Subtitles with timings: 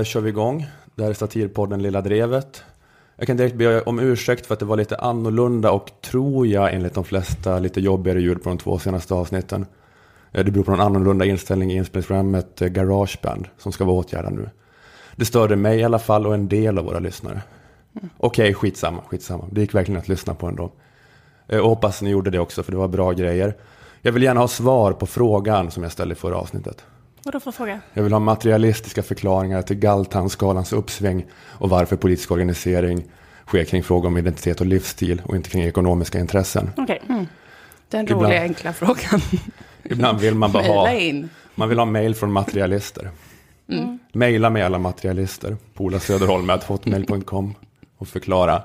[0.00, 0.66] eh, kör vi igång.
[0.94, 2.62] Det här är satirpodden Lilla Drevet.
[3.16, 6.74] Jag kan direkt be om ursäkt för att det var lite annorlunda och tror jag
[6.74, 9.66] enligt de flesta lite jobbigare ljud på de två senaste avsnitten.
[10.32, 14.32] Eh, Det beror på en annorlunda inställning i inspelningsprogrammet eh, Garageband som ska vara åtgärdad
[14.32, 14.50] nu.
[15.16, 17.42] Det störde mig i alla fall och en del av våra lyssnare.
[18.18, 19.44] Okej, skitsamma, skitsamma.
[19.50, 20.72] Det gick verkligen att lyssna på ändå.
[21.48, 23.54] Eh, Och hoppas ni gjorde det också för det var bra grejer.
[24.02, 26.84] Jag vill gärna ha svar på frågan som jag ställde i förra avsnittet.
[27.22, 27.80] Vadå för fråga?
[27.92, 33.04] Jag vill ha materialistiska förklaringar till Galtan-skalans uppsving och varför politisk organisering
[33.46, 36.70] sker kring frågor om identitet och livsstil och inte kring ekonomiska intressen.
[36.76, 37.02] Okej.
[37.08, 39.20] Den Ibland- roliga enkla frågan.
[39.82, 41.28] Ibland vill man bara ha, in.
[41.54, 43.10] man vill ha mail från materialister.
[44.12, 47.54] Maila med alla materialister på olasöderholm.hotmail.com
[47.98, 48.62] och förklara.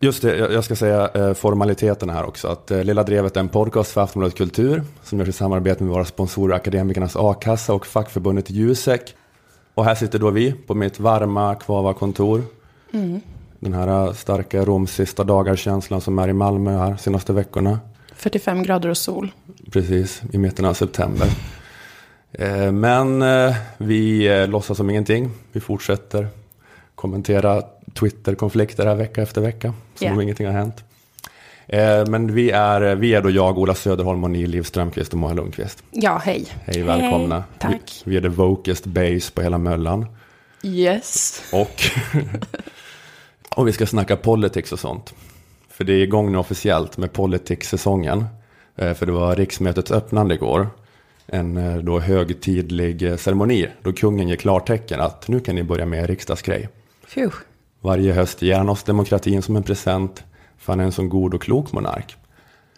[0.00, 2.48] Just det, jag ska säga eh, formaliteterna här också.
[2.48, 5.92] Att eh, Lilla Drevet är en podcast för Aftonbladet Kultur som görs i samarbete med
[5.92, 9.14] våra sponsorer Akademikernas A-kassa och fackförbundet Jusek.
[9.74, 12.42] Och här sitter då vi på mitt varma Kvava-kontor.
[13.60, 17.80] Den här eh, starka Roms sista dagar-känslan som är i Malmö här senaste veckorna.
[18.14, 19.30] 45 grader och sol.
[19.70, 21.28] Precis, i mitten av september.
[22.72, 23.24] Men
[23.78, 25.30] vi låtsas som ingenting.
[25.52, 26.28] Vi fortsätter
[26.94, 27.62] kommentera
[27.94, 29.74] Twitter-konflikter här vecka efter vecka.
[29.98, 30.12] Som Ja.
[30.12, 30.84] om ingenting har hänt.
[31.66, 35.18] Eh, Men vi är, vi är då jag, Ola Söderholm och ni, Liv Strömqvist och
[35.18, 35.82] Moa Lundqvist.
[35.90, 36.46] Ja, hej.
[36.64, 37.34] Hej, välkomna.
[37.34, 38.02] Hej, tack.
[38.04, 40.06] Vi, vi är the wokest base på hela möllan.
[40.62, 41.42] Yes.
[41.52, 41.82] Och,
[43.56, 45.14] och vi ska snacka politics och sånt.
[45.70, 48.24] För det är igång nu officiellt med politics-säsongen.
[48.76, 50.68] Eh, För det var riksmötets öppnande igår.
[51.26, 55.86] En eh, då högtidlig eh, ceremoni då kungen ger klartecken att nu kan ni börja
[55.86, 56.68] med riksdagsgrej.
[57.14, 57.32] Phew.
[57.80, 60.24] Varje höst ger han oss demokratin som en present
[60.58, 62.16] för han är en så god och klok monark.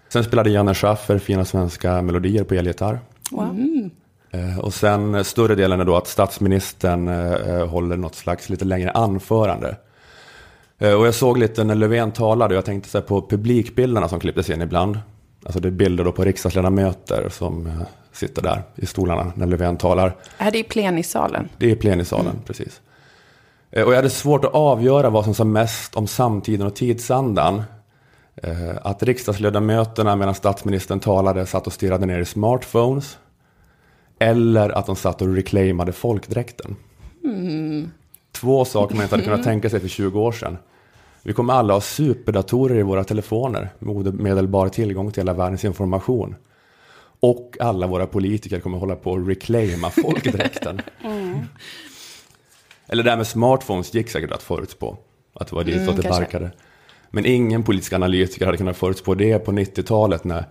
[0.08, 2.98] Sen spelade Janne Schaffer fina svenska melodier på elgitarr.
[3.30, 3.56] Wow.
[4.30, 8.64] Eh, Och sen eh, större delen är då att statsministern eh, håller något slags lite
[8.64, 9.76] längre anförande.
[10.78, 14.08] Eh, Och jag såg lite när Löfven talade och jag tänkte så här på publikbilderna
[14.08, 14.98] som klipptes in ibland.
[15.44, 17.72] Alltså det är bilder då på riksdagsledamöter som eh,
[18.12, 20.16] sitter där i stolarna när Löfven talar.
[20.38, 21.48] Är det i plenisalen?
[21.58, 22.80] Det är plenisalen, precis.
[23.70, 27.62] Eh, Och jag hade svårt att avgöra vad som sa mest om samtiden och tidsandan.
[28.36, 33.18] Eh, Att riksdagsledamöterna medan statsministern talade satt och stirrade ner i smartphones.
[34.18, 36.76] Eller att de satt och reclaimade folkdräkten.
[38.32, 40.58] Två saker man inte hade kunnat tänka sig för 20 år sedan.
[41.22, 46.34] Vi kommer alla ha superdatorer i våra telefoner med omedelbar tillgång till hela världens information.
[47.20, 50.80] Och alla våra politiker kommer hålla på att reclaima folkdräkten.
[52.92, 54.96] Eller det här med smartphones gick säkert att förutspå.
[55.34, 56.20] Att det var dit Mm, det kanske.
[56.20, 56.50] barkade.
[57.10, 60.44] Men ingen politisk analytiker hade kunnat förutspå det på 90-talet när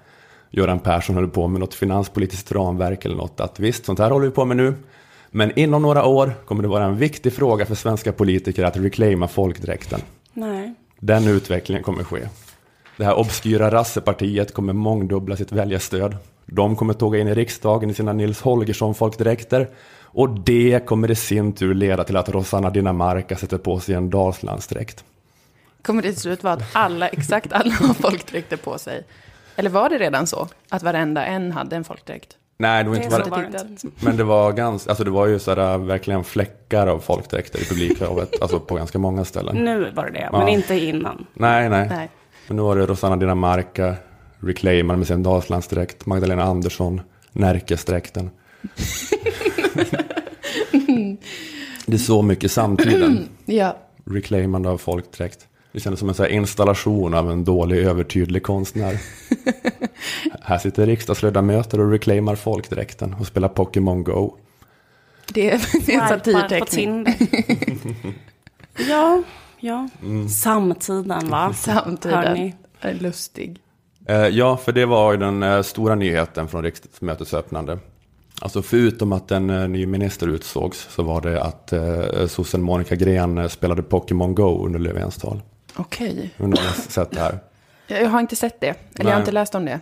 [0.51, 3.39] Göran Persson höll på med något finanspolitiskt ramverk eller något.
[3.39, 4.73] Att visst, sånt här håller vi på med nu.
[5.31, 9.27] Men inom några år kommer det vara en viktig fråga för svenska politiker att reclaima
[9.27, 10.01] folkdräkten.
[10.33, 10.73] Nej.
[10.99, 12.19] Den utvecklingen kommer ske.
[12.97, 16.17] Det här obskyra rassepartiet kommer mångdubbla sitt väljarstöd.
[16.45, 19.67] De kommer tåga in i riksdagen i sina Nils Holgersson-folkdräkter.
[20.11, 24.09] Och det kommer i sin tur leda till att Rosanna Dinamarca sätter på sig en
[24.09, 25.03] Dalslandsdräkt.
[25.81, 29.03] Kommer det till slut vara att alla, exakt alla har folkdräkter på sig?
[29.55, 30.47] Eller var det redan så?
[30.69, 32.35] Att varenda en hade en folkdräkt?
[32.57, 33.87] Nej, det var Det inte så var det inte.
[34.05, 38.41] men det var ganska, alltså det var ju sådär verkligen fläckar av folkdräkter i publikhavet,
[38.41, 39.55] alltså på ganska många ställen.
[39.55, 40.49] Nu var det det, men Ja.
[40.49, 41.25] inte innan.
[41.33, 41.87] Nej, nej.
[41.89, 42.09] Nej.
[42.47, 43.95] Men nu var det Rosanna Dinamarca,
[44.39, 48.29] reclaimade med sin Dalslandsdräkt, Magdalena Andersson, Närkesdräkten.
[51.85, 53.77] det är så mycket samtiden, Ja.
[54.05, 55.47] reclaimande av folkdräkt.
[55.71, 58.97] Det kändes som en så här installation av en dålig övertydlig konstnär.
[60.41, 64.35] här sitter riksdagsledamöter och reclaimar folkdräkten och spelar Pokémon Go.
[65.33, 65.53] Det är
[66.01, 67.05] en satirteckning.
[68.89, 69.23] Ja,
[69.59, 69.89] ja.
[70.03, 70.29] Mm.
[70.29, 71.53] Samtiden va?
[71.53, 72.53] Samtiden.
[72.81, 73.59] Är lustig.
[74.05, 77.79] Eh, ja, för det var ju den eh, stora nyheten från riksdagsmötets öppnande.
[78.41, 82.95] Alltså förutom att en eh, ny minister utsågs så var det att eh, sossen Monica
[82.95, 85.41] Green eh, spelade Pokémon Go under Löfvens tal.
[85.75, 86.33] Okej.
[86.37, 87.39] Undrar om ni har sett det här?
[87.87, 88.67] Jag har inte sett det.
[88.67, 89.13] Eller jag Nej.
[89.13, 89.79] har inte läst om det.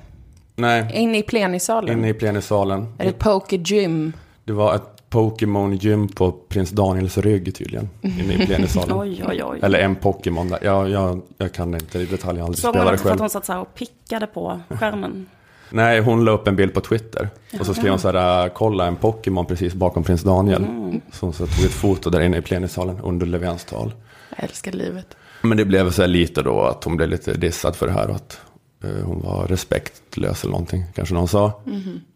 [0.56, 1.98] Nej, Inne i plenisalen.
[1.98, 2.94] inne i plenisalen.
[2.98, 3.14] Är
[3.50, 4.14] det gym?
[4.44, 7.90] Det var ett Pokémon-gym på prins Daniels rygg tydligen.
[8.02, 8.98] Inne i plenisalen.
[9.00, 9.60] Oj, oj, oj.
[9.62, 10.60] Eller en Pokémon där.
[10.62, 13.04] Jag, jag, jag kan inte i detalj, jag har aldrig Såg man spelat det inte
[13.04, 13.20] för att själv.
[13.20, 15.26] hon satt så här och pickade på skärmen?
[15.70, 17.30] Nej, hon la upp en bild på Twitter.
[17.60, 20.66] Och så skrev hon så här, "Äh, kolla en Pokémon precis bakom prins Daniel.
[21.12, 23.94] Så hon så tog ett foto där inne i plenisalen under Löfvens tal.
[24.36, 25.18] Jag älskar livet.
[25.42, 28.10] Men det blev så här lite då att hon blev lite dissad för det här.
[28.10, 28.40] Och att
[28.84, 31.62] eh, hon var respektlös eller någonting, kanske någon sa.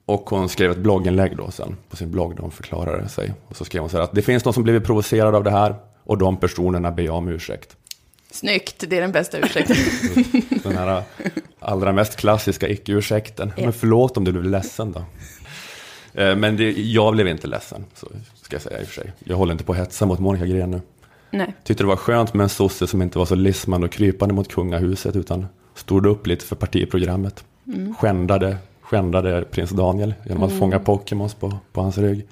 [0.06, 3.34] Och hon skrev ett blogginlägg då sen på sin blogg där hon förklarade sig.
[3.48, 5.52] Och så skrev hon så här att det finns de som blivit provocerade av det
[5.52, 7.76] här och de personerna ber jag om ursäkt.
[8.32, 9.76] Snyggt, det är den bästa ursäkten.
[10.64, 11.04] Den här
[11.60, 13.54] allra mest klassiska icke-ursäkten.
[13.58, 13.64] Ja.
[13.64, 15.00] Men förlåt om du blev ledsen då.
[16.22, 18.08] Eh, Men det, jag blev inte ledsen, så
[18.42, 19.12] ska jag säga i och för sig.
[19.20, 20.82] Jag håller inte på att hetsa mot Monica Green nu.
[21.32, 21.54] Nej.
[21.64, 24.54] Tyckte det var skönt med en sosse som inte var så lismande och krypande mot
[24.54, 27.44] kungahuset utan stod upp lite för partiprogrammet.
[28.00, 32.28] Skändade, skändade prins Daniel genom att fånga Pokémons på, på hans rygg.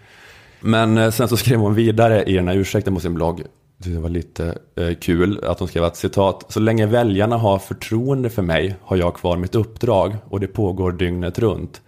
[0.59, 3.43] Men eh, sen så skrev hon vidare i den här ursäkten på sin blogg,
[3.81, 8.29] det var lite eh, kul, att hon skrev att citat, så länge väljarna har förtroende
[8.29, 11.81] för mig har jag kvar mitt uppdrag och det pågår dygnet runt.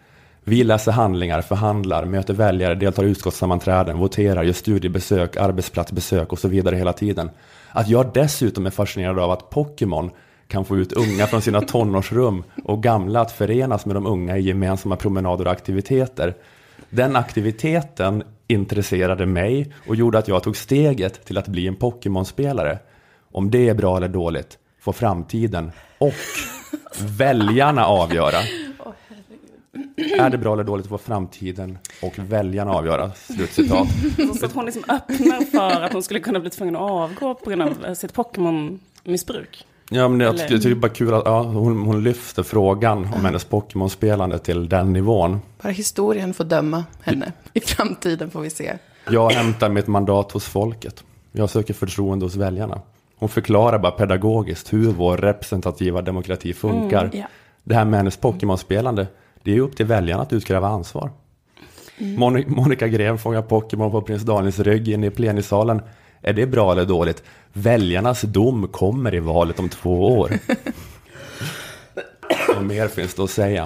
[0.44, 6.48] Vi läser handlingar, förhandlar, möter väljare, deltar i utskottssammanträden, voterar, gör studiebesök, arbetsplatsbesök och så
[6.48, 7.30] vidare hela tiden.
[7.70, 10.12] Att jag dessutom är fascinerad av att Pokémon
[10.48, 14.42] kan få ut unga från sina tonårsrum och gamla att förenas med de unga i
[14.42, 16.36] gemensamma promenader och aktiviteter.
[16.90, 22.80] Den aktiviteten intresserade mig och gjorde att jag tog steget till att bli en Pokémon-spelare.
[23.32, 26.14] Om det är bra eller dåligt får framtiden och
[27.18, 28.38] väljarna avgöra.
[30.18, 33.12] Är det bra eller dåligt får framtiden och väljarna avgöra.
[33.12, 33.88] Slutcitat.
[34.40, 37.50] Så att hon liksom öppnar för att hon skulle kunna bli tvungen att avgå på
[37.50, 39.66] grund av sitt Pokémon-missbruk.
[39.94, 43.26] Ja, men jag tycker det är bara kul att ja, hon, hon lyfter frågan om
[43.26, 45.40] hennes Pokémon-spelande till den nivån.
[45.62, 47.32] Bara historien får döma henne.
[47.54, 48.78] I framtiden får vi se.
[49.10, 51.04] Jag hämtar mitt mandat hos folket.
[51.32, 52.82] Jag söker förtroende hos väljarna.
[53.16, 57.10] Hon förklarar bara pedagogiskt hur vår representativa demokrati funkar.
[57.14, 57.24] ja.
[57.64, 59.08] Det här med hennes Pokémon-spelande,
[59.44, 61.12] det är upp till väljarna att utkräva ansvar.
[61.98, 65.82] Moni- Monica Green fångar Pokémon på prins Daniels rygg inne i plenisalen.
[66.22, 67.24] Är det bra eller dåligt?
[67.54, 70.32] Väljarnas dom kommer i valet om två år.
[72.56, 73.66] Vad mer finns det att säga?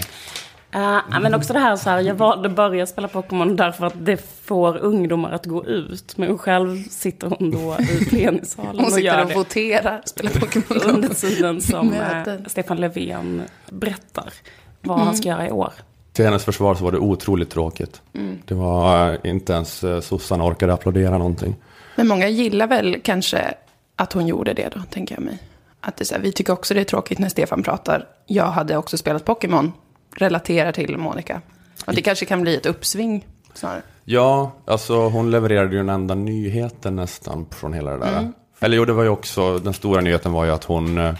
[0.75, 3.93] Uh, men också det här så här, jag valde att börja spela Pokémon därför att
[3.97, 6.17] det får ungdomar att gå ut.
[6.17, 10.31] Men själv sitter hon då i plenisalen Hon och sitter gör och det voterar, spelar
[10.31, 12.49] Pokémon under tiden som eh, Möten.
[12.49, 14.33] Stefan Löfven berättar
[14.81, 15.73] vad han ska göra i år.
[16.13, 18.01] Till hennes försvar så var det otroligt tråkigt.
[18.45, 21.55] Det var eh, inte ens sossarna orkade applådera någonting.
[21.95, 23.53] Men många gillar väl kanske
[23.95, 25.37] att hon gjorde det då, tänker jag mig.
[25.81, 28.07] Att det så här, vi tycker också det är tråkigt när Stefan pratar.
[28.25, 29.73] Jag hade också spelat Pokémon,
[30.15, 31.41] relaterar till Monica.
[31.85, 33.81] Och det kanske kan bli ett uppsving snarare.
[34.03, 38.31] Ja, alltså hon levererade ju den enda nyheten nästan från hela det där.
[38.59, 41.15] Eller jo, det var ju också, den stora nyheten var ju att hon eh,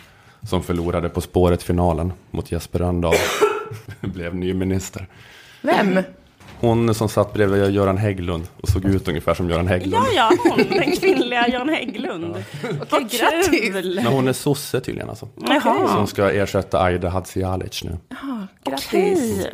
[0.49, 3.15] som förlorade På spåret-finalen mot Jesper Rönndahl
[4.01, 5.07] blev ny minister.
[5.61, 5.99] Vem?
[6.59, 10.05] Hon som satt bredvid Göran Hägglund och såg ut ungefär som Göran Hägglund.
[10.15, 12.35] Ja, ja, hon, den kvinnliga Göran Hägglund.
[12.81, 13.73] Okej, grattis!
[13.73, 13.95] Kul!
[14.03, 15.27] Men hon är sosse tydligen alltså.
[15.35, 17.97] Jaha, Som ska ersätta Aida Hadzialic nu.
[18.09, 18.89] Ja, grattis.
[18.89, 19.51] okej.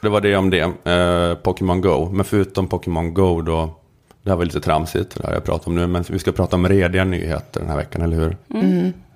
[0.00, 0.60] Det var det om det.
[0.92, 2.08] Eh, Pokémon Go.
[2.12, 3.74] Men förutom Pokémon Go då.
[4.22, 5.86] Det här var lite tramsigt, det här jag pratar om nu.
[5.86, 8.36] Men vi ska prata om rediga nyheter den här veckan, eller hur?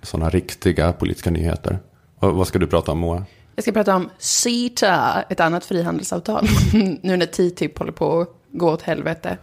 [0.02, 1.78] Sådana riktiga politiska nyheter.
[2.18, 3.22] Och, vad ska du prata om Moa?
[3.58, 6.48] Jag ska prata om CETA, ett annat frihandelsavtal.
[7.02, 9.38] nu när TTIP håller på att gå åt helvete.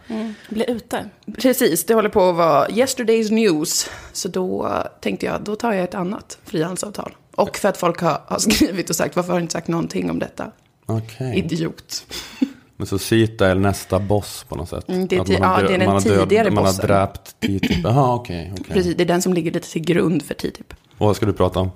[0.48, 1.08] Bli ute.
[1.38, 3.90] Precis, det håller på att vara yesterday's news.
[4.12, 7.16] Så då tänkte jag, då tar jag ett annat frihandelsavtal.
[7.34, 10.10] Och för att folk har, har skrivit och sagt, varför har du inte sagt någonting
[10.10, 10.50] om detta?
[10.86, 11.38] Okej.
[11.38, 12.04] Idiot.
[12.76, 14.88] Men så Sita är nästa boss på något sätt?
[14.88, 16.72] Mm, det är Att man har ja, det är den man har tidigare Man har
[16.72, 16.86] bossen.
[16.86, 17.84] dräpt TTIP.
[17.84, 18.52] Jaha, okej.
[18.52, 18.74] okej.
[18.74, 20.74] Precis, det är den som ligger lite till grund för TTIP.
[20.98, 21.70] Och vad ska du prata om?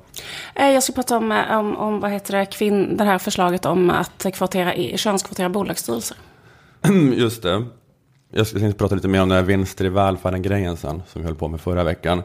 [0.55, 3.67] Eh, Jag ska prata om, eh, om, om vad heter det, kvinn, det här förslaget
[3.67, 6.17] om att kvotera i, könskvotera bolagsstyrelser.
[7.15, 7.65] Just det.
[8.33, 11.27] Jag ska tänkte prata lite mer om den här vinster i välfärden-grejen sen, som vi
[11.27, 12.23] höll på med förra veckan.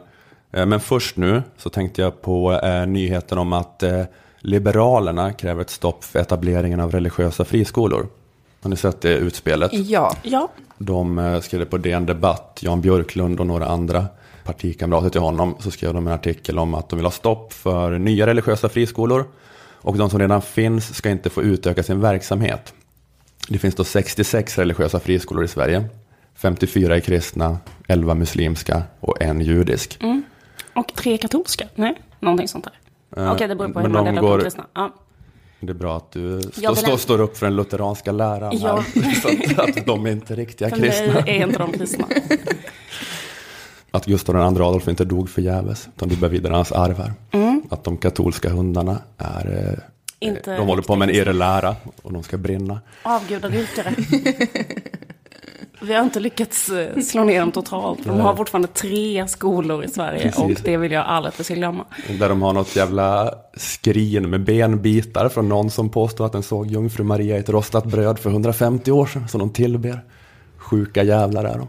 [0.51, 3.83] Eh, Men först nu så tänkte jag på nyheten om att
[4.39, 8.07] Liberalerna kräver ett stopp för etableringen av religiösa friskolor.
[8.61, 9.73] Har ni sett det utspelet?
[9.73, 10.47] Ja, Ja,
[10.77, 14.05] De skrev på DN Debatt, Jan Björklund och några andra
[14.45, 17.97] partikamrater till honom, så skrev de en artikel om att de vill ha stopp för
[17.99, 19.25] nya religiösa friskolor.
[19.73, 22.73] Och de som redan finns ska inte få utöka sin verksamhet.
[23.49, 25.85] Det finns då 66 religiösa friskolor i Sverige.
[26.35, 29.99] 54 är kristna, 11 muslimska och en judisk.
[30.75, 31.67] och tre katolska.
[31.75, 32.63] Nej, någonting sånt
[33.15, 33.23] där.
[33.23, 34.65] Eh, Okej, det beror på hur man de delar upp går- de kristna.
[34.73, 34.93] Ja.
[35.59, 38.83] Det är bra att du stå, stå, står upp för den lutheranska läran Ja.
[38.95, 39.11] här.
[39.55, 41.13] Så att, att de är inte riktiga För kristna.
[41.13, 42.07] mig är inte de kristna.
[43.95, 47.13] Att Gustav II Adolf inte dog förgäves, utan du bär vidare hans arv här.
[47.69, 49.73] Att de katolska hundarna är,
[50.19, 52.79] eh, Inte de håller på med en irrlära och de ska brinna.
[53.03, 53.95] Avgudadyrkare.
[55.81, 58.05] Vi har inte lyckats eh, slå ner dem totalt.
[58.05, 60.39] De har fortfarande tre skolor i Sverige Precis.
[60.39, 61.85] och det vill jag aldrig att vi glömma.
[62.19, 66.67] Där de har något jävla skrin med benbitar från någon som påstår att den såg
[66.67, 70.01] jungfru Maria i ett rostat bröd för 150 år sedan, som de tillber.
[70.57, 71.67] Sjuka jävlar är de.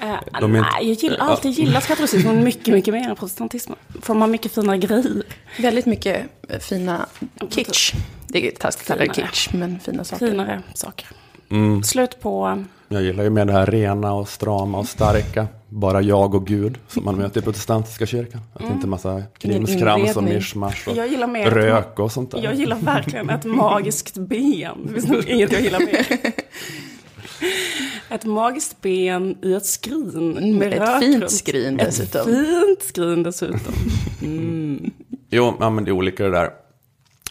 [0.00, 3.78] Eh, De nej, jag gillar, har alltid gillat katolicismen mycket, mycket mer än protestantismen.
[4.02, 5.22] För de har mycket fina grejer.
[5.58, 7.06] Väldigt mycket eh, fina
[7.50, 7.94] kitsch.
[8.28, 10.26] Det är taskigt att kalla det kitsch, men fina saker.
[10.26, 11.08] Finare saker.
[11.50, 11.82] Mm.
[11.82, 12.64] Slut på...
[12.88, 15.46] Jag gillar ju med det här rena och strama och starka.
[15.68, 18.40] Bara jag och Gud, som man möter i protestantiska kyrkan.
[18.54, 21.50] Att det inte massa krimskrams och mischmasch och Jag gillar mer...
[21.50, 22.42] rök och sånt där.
[22.42, 24.78] Jag gillar verkligen ett magiskt ben.
[24.86, 26.06] Det finns nog inget jag gillar mer.
[28.08, 31.30] Ett magiskt ben i ett skrin med ett fint runt.
[31.30, 32.24] skrin Ett dessutom.
[32.24, 33.74] fint skrin dessutom.
[35.30, 36.50] Jo, ja, men det är olika det där.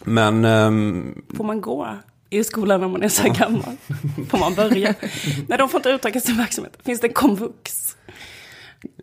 [0.03, 1.87] Men ehm, Får man gå
[2.29, 3.75] i skolan när man är så här gammal?
[4.29, 4.93] Får man börja?
[5.47, 6.77] Nej, de får inte utöka sin verksamhet.
[6.83, 7.97] Finns det komvux?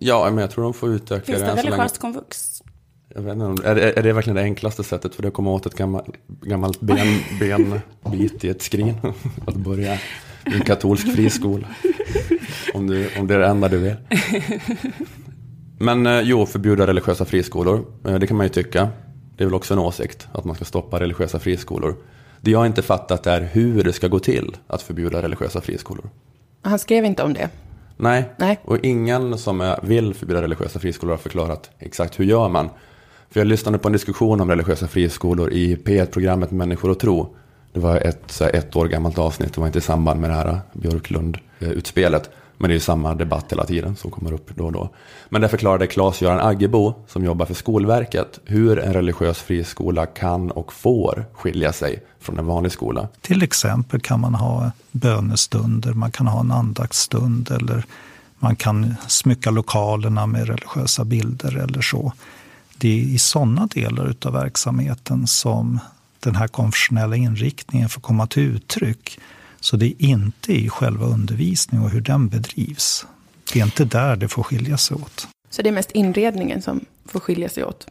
[0.01, 1.71] ja, men jag tror de får utöka Finns det det än så länge.
[1.77, 2.63] religiöst komvux?
[3.15, 5.51] Jag vet inte, är, är är det verkligen det enklaste sättet för dig att komma
[5.51, 6.07] åt ett gammalt,
[6.43, 8.95] gammalt ben, benbit i ett skrin?
[9.47, 9.99] Att börja
[10.45, 11.67] en katolsk friskola.
[12.75, 13.95] Om, du, om det är det enda du vill.
[15.79, 17.85] Men eh, jo, förbjuda religiösa friskolor.
[18.07, 18.89] Eh, Det kan man ju tycka.
[19.37, 21.97] Det är väl också en åsikt att man ska stoppa religiösa friskolor.
[22.41, 26.11] Det jag inte fattat är hur det ska gå till att förbjuda religiösa friskolor.
[26.63, 27.49] Han skrev inte om det.
[27.97, 28.25] Nej.
[28.37, 28.61] Nej.
[28.65, 32.71] och ingen som vill förbjuda religiösa friskolor har förklarat exakt hur gör man.
[33.31, 37.37] För jag lyssnade på en diskussion om religiösa friskolor i P1-programmet Människor och tro.
[37.73, 40.31] Det var ett, så här, ett år gammalt avsnitt, det var inte i samband med
[40.31, 42.31] det här äh, Björklund-utspelet.
[42.59, 44.91] Men det är ju samma debatt hela tiden som kommer upp då och då.
[45.29, 50.73] Men där förklarade Claes-Göran Aggebo, som jobbar för Skolverket, hur en religiös friskola kan och
[50.73, 53.09] får skilja sig från en vanlig skola.
[53.21, 57.85] Till exempel kan man ha bönestunder, man kan ha en andaktsstund eller
[58.39, 62.13] man kan smycka lokalerna med religiösa bilder eller så.
[62.79, 65.81] Det är i sådana delar av verksamheten som
[66.23, 69.19] den här konfessionella inriktningen får komma till uttryck.
[69.61, 73.07] Så det är inte i själva undervisningen och hur den bedrivs.
[73.53, 75.29] Det är inte där det får skilja sig åt.
[75.51, 77.87] Så det är mest inredningen som får skilja sig åt.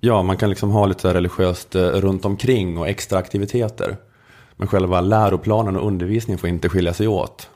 [0.00, 3.96] Ja, man kan liksom ha lite så här religiöst eh, runt omkring och extra aktiviteter.
[4.56, 7.50] Men själva läroplanen och undervisningen får inte skilja sig åt.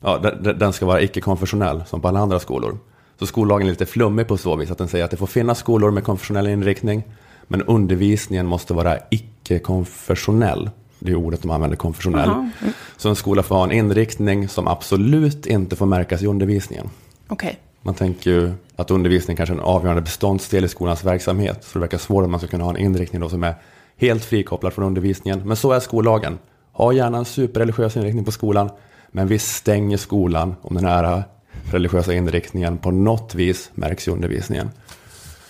[0.00, 2.78] Ja, den- den, den ska vara icke-konfessionell, som på alla andra skolor.
[3.18, 5.58] Så skollagen är lite flummig på så vis att den säger att det får finnas
[5.58, 7.02] skolor med konfessionell inriktning,
[7.48, 10.70] men undervisningen måste vara icke-konfessionell.
[10.98, 12.28] Det är ordet de använder, konfessionell.
[12.28, 12.50] Jaha.
[12.96, 16.90] Så en skola får ha en inriktning som absolut inte får märkas i undervisningen.
[17.28, 17.58] Okej.
[17.82, 21.64] Man tänker ju att undervisning kanske är en avgörande beståndsdel i skolans verksamhet.
[21.64, 23.54] Så det verkar svårt att man ska kunna ha en inriktning då som är
[23.96, 25.42] helt frikopplad från undervisningen.
[25.44, 26.38] Men så är skollagen.
[26.72, 28.70] Ha gärna en superreligiös inriktning på skolan.
[29.10, 31.24] Men vi stänger skolan om den här
[31.70, 34.70] religiösa inriktningen på något vis märks i undervisningen.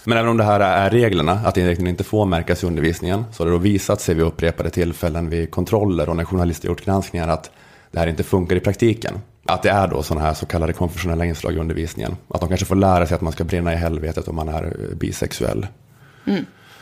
[0.08, 3.42] Men även om det här är reglerna, att inriktningen inte får märkas i undervisningen, så
[3.42, 7.28] har det då visat sig vid upprepade tillfällen vid kontroller och när journalister gjort granskningar
[7.28, 7.50] att
[7.90, 9.14] det här inte funkar i praktiken.
[9.44, 12.16] Att det är då sådana här så kallade konfessionella inslag i undervisningen.
[12.28, 14.64] Att de kanske får lära sig att man ska brinna i helvetet om man är
[14.64, 15.66] eh, bisexuell.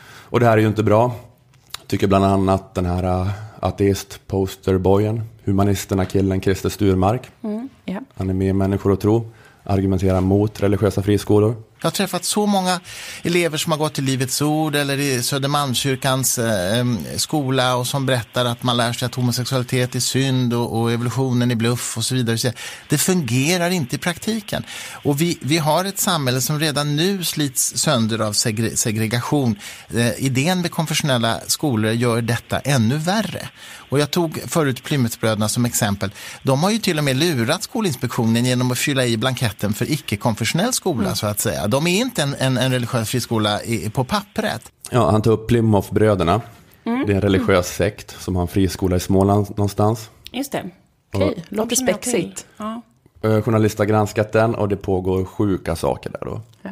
[0.07, 1.15] Och det här är ju inte bra.
[1.87, 3.29] Tycker bland annat den här eh,
[3.59, 7.31] ateist-posterboyen, humanisterna killen Christer Sturmark.
[7.85, 7.99] Ja.
[8.15, 9.31] Han är med i Människor och tro,
[9.63, 11.55] argumenterar mot religiösa friskolor.
[11.85, 12.79] Jag har träffat så många
[13.23, 16.85] elever som har gått i Livets Ord eller i Södermalmskyrkans eh,
[17.17, 21.51] skola och som berättar att man lär sig att homosexualitet är synd och, och evolutionen
[21.51, 22.53] är bluff och så vidare.
[22.89, 24.63] Det fungerar inte i praktiken.
[25.03, 29.59] Och vi, vi har ett samhälle som redan nu slits sönder av segre, segregation.
[29.93, 33.49] Eh, idén med konfessionella skolor gör detta ännu värre.
[33.89, 36.11] Och jag tog förut Plymouthbröderna som exempel.
[36.43, 40.73] De har ju till och med lurat Skolinspektionen genom att fylla i blanketten för icke-konfessionell
[40.73, 41.67] skola så att säga.
[41.75, 44.71] De är inte en, en, en religiös friskola i, på pappret.
[44.91, 46.41] Ja, han tar upp Plymouthbröderna.
[46.83, 50.09] Det är en religiös sekt som har en friskola i Småland någonstans.
[50.31, 50.69] Just det.
[51.13, 51.77] Okej, låter jag till.
[51.77, 52.45] spexigt.
[52.57, 52.81] Ja.
[53.23, 56.41] Eh, Journalister har granskat den och det pågår sjuka saker där då.
[56.61, 56.69] Ja.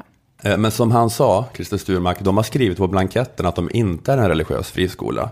[0.50, 4.14] Eh, Men som han sa, Christer Sturmark, de har skrivit på blanketten att de inte
[4.14, 5.30] är en religiös friskola.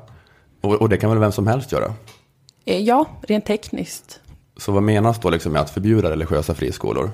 [0.61, 1.93] Och, och det kan väl vem som helst göra?
[2.65, 4.19] Eh, Ja, rent tekniskt.
[4.57, 7.11] Så vad menas då liksom med att förbjuda religiösa friskolor?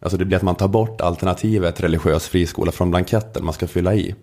[0.00, 3.94] Alltså det blir att man tar bort alternativet religiös friskola från blanketten man ska fylla
[3.94, 4.14] i.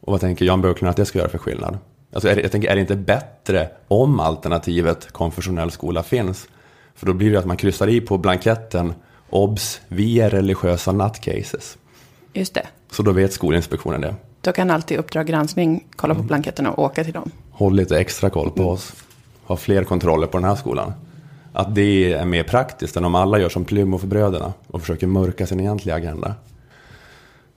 [0.00, 1.78] Och vad tänker Jan Björklund att det ska göra för skillnad?
[2.12, 6.48] Alltså är jag tänker, är det inte bättre om alternativet konfessionell skola finns?
[6.94, 8.94] För då blir det att man kryssar i på blanketten
[9.30, 9.80] Obs!
[9.88, 11.78] Vi är religiösa nutcases.
[12.32, 12.66] Just det.
[12.90, 14.14] Så då vet Skolinspektionen det.
[14.40, 17.30] Då kan alltid Uppdrag granskning kolla på blanketterna och åka till dem.
[17.50, 18.92] Håll lite extra koll på oss.
[19.44, 20.92] Ha fler kontroller på den här skolan.
[21.52, 25.60] Att det är mer praktiskt än om alla gör som Plymouthbröderna och försöker mörka sin
[25.60, 26.34] egentliga agenda.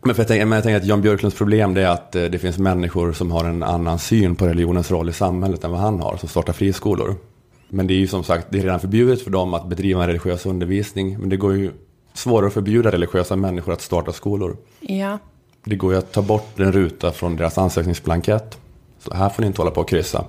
[0.03, 2.39] Men, för jag, tänker, men jag tänker att Jan Björklunds problem är att eh, det
[2.39, 5.99] finns människor som har en annan syn på religionens roll i samhället än vad han
[5.99, 7.15] har, som startar friskolor.
[7.69, 10.07] Men det är ju som sagt, det är redan förbjudet för dem att bedriva en
[10.07, 11.19] religiös undervisning.
[11.19, 11.71] Men det går ju
[12.13, 14.57] svårare att förbjuda religiösa människor att starta skolor.
[14.79, 15.17] Ja.
[15.63, 18.57] Det går ju att ta bort en ruta från deras ansökningsblankett.
[18.99, 20.25] Så här får ni inte hålla på och kryssa.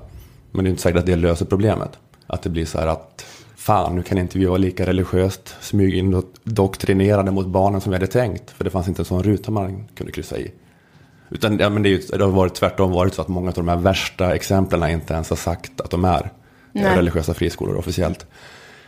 [0.50, 1.98] Men det är inte säkert att det löser problemet.
[2.26, 3.24] Att det blir så här att
[3.62, 8.50] fan, nu kan inte vi vara lika religiöst smygindoktrinerade mot barnen som vi hade tänkt.
[8.50, 10.52] För det fanns inte en sån ruta man kunde kryssa i.
[11.30, 13.54] Utan ja, men det, är ju, det har varit tvärtom varit så att många av
[13.54, 16.30] de här värsta exemplen inte ens har sagt att de är
[16.72, 16.96] Nej.
[16.96, 18.26] religiösa friskolor officiellt.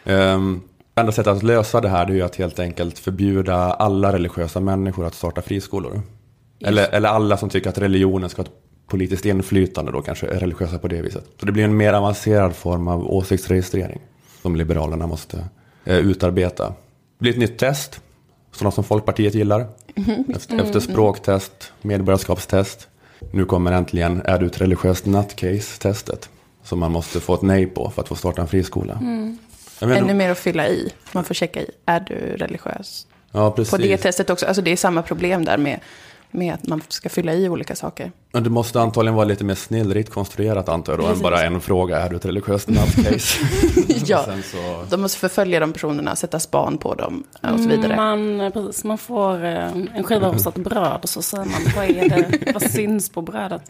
[0.05, 0.63] Um,
[0.95, 5.07] enda sättet att lösa det här är ju att helt enkelt förbjuda alla religiösa människor
[5.07, 6.03] att starta friskolor.
[6.65, 8.55] Eller, eller alla som tycker att religionen ska ha ett
[8.87, 11.25] politiskt inflytande då kanske är religiösa på det viset.
[11.41, 14.01] Så det blir en mer avancerad form av åsiktsregistrering
[14.45, 15.45] som Liberalerna måste
[15.85, 16.69] eh, utarbeta.
[16.69, 16.75] Det
[17.19, 18.01] blir ett nytt test,
[18.53, 19.67] sådana som Folkpartiet gillar.
[20.35, 22.89] Efter, efter språktest, medborgarskapstest.
[23.33, 26.29] Nu kommer äntligen Är du ett religiöst nutcase-testet.
[26.63, 28.99] Som man måste få ett nej på för att få starta en friskola.
[29.81, 30.93] Vet Ännu mer att fylla i.
[31.13, 31.71] Man får checka i.
[31.87, 33.07] Är du religiös?
[33.33, 33.71] ja, precis.
[33.71, 34.47] På det testet också.
[34.47, 35.81] Alltså det är samma problem där med,
[36.35, 38.13] med att man ska fylla i olika saker.
[38.33, 41.61] Men det måste antagligen vara lite mer snillrikt konstruerat antar jag då, än bara en
[41.61, 41.99] fråga.
[41.99, 43.39] Är du ett religiöst nutcase?
[44.07, 44.25] Ja.
[44.25, 44.85] Så...
[44.91, 47.97] De måste förfölja de personerna, sätta span på dem och så vidare.
[47.97, 52.09] Man, precis, man får eh, en skiva rostat bröd och så säger man vad är
[52.09, 53.63] det, vad syns på brödet?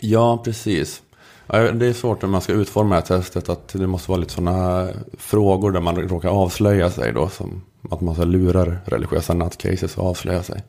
[0.00, 1.02] Ja, precis.
[1.46, 4.32] Det är svårt när man ska utforma det här testet att det måste vara lite
[4.32, 7.28] sådana frågor där man råkar avslöja sig då.
[7.28, 10.62] Som att man så lurar religiösa nattcases och avslöja sig.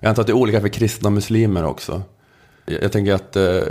[0.00, 2.02] Jag antar att det är olika för kristna och muslimer också.
[2.64, 3.62] Jag jag tänker att eh,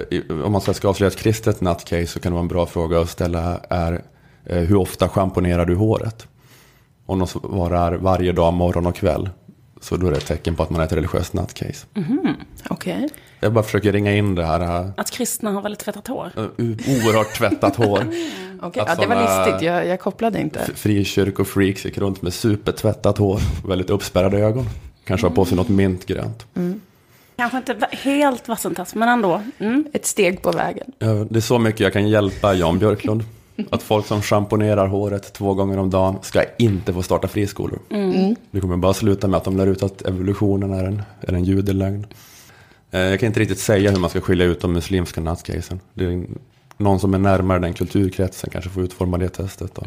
[0.46, 3.10] om man ska avslöja ett kristet nattcase så kan det vara en bra fråga att
[3.10, 4.02] ställa är
[4.46, 6.28] eh, hur ofta schamponerar du håret?
[7.06, 9.30] Om de svarar varje dag, morgon och kväll.
[9.82, 11.86] Så då är det ett tecken på att man är ett religiöst nutcase.
[12.70, 13.10] Okej.
[13.40, 14.60] Jag bara försöker ringa in det här.
[14.60, 16.32] här Att kristna har väldigt tvättat hår.
[16.38, 18.00] oerhört tvättat hår.
[18.62, 19.62] Okej, Att ja, det var listigt.
[19.62, 20.70] Jag, jag kopplade inte.
[20.76, 23.40] Frikyrkofreaks gick runt med supertvättat hår.
[23.68, 24.66] Väldigt uppspärrade ögon.
[25.06, 26.46] Kanske har på sig något mintgrönt.
[27.36, 29.42] Kanske inte helt vattentätt, men ändå.
[29.60, 29.86] Mm.
[29.94, 30.92] Ett steg på vägen.
[31.30, 33.24] Det är så mycket jag kan hjälpa Jan Björklund.
[33.70, 37.80] Att folk som schamponerar håret två gånger om dagen ska inte få starta friskolor.
[38.52, 41.44] Det kommer bara sluta med att de lär ut att evolutionen är en, är en
[41.44, 42.08] judelögn.
[42.92, 45.80] Eh, Jag kan inte riktigt säga hur man ska skilja ut de muslimska nutcasesen.
[45.94, 46.24] Det är
[46.78, 49.76] någon som är närmare den kulturkretsen kanske får utforma det testet.
[49.76, 49.84] Då.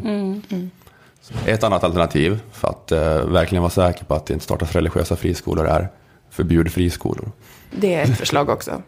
[1.20, 4.72] Så Ett annat alternativ för att eh, verkligen vara säker på att det inte startas
[4.72, 5.88] religiösa friskolor är
[6.30, 7.30] förbjud friskolor.
[7.70, 8.82] Det är ett förslag också.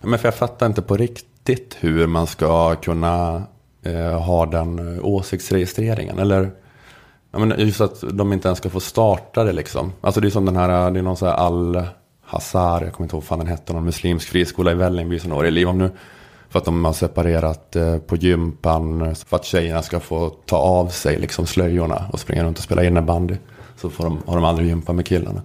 [0.00, 3.42] Men för jag fattar inte på riktigt hur man ska kunna
[3.86, 6.18] eh, den eh, åsiktsregistreringen.
[6.18, 6.50] Eller
[7.32, 9.92] ja, men just att de inte ens ska få starta det liksom.
[10.00, 13.16] Alltså det är som den här, det är någon sån här Al-Hazar, jag kommer inte
[13.16, 15.78] ihåg vad fan den hette, någon muslimsk friskola i Vällingby som har i liv om
[15.78, 15.90] nu.
[16.48, 20.88] För att de har separerat eh, på gympan för att tjejerna ska få ta av
[20.88, 23.36] sig liksom slöjorna och springa runt och spela innebandy.
[23.76, 25.42] Så får de, har de aldrig gympa med killarna.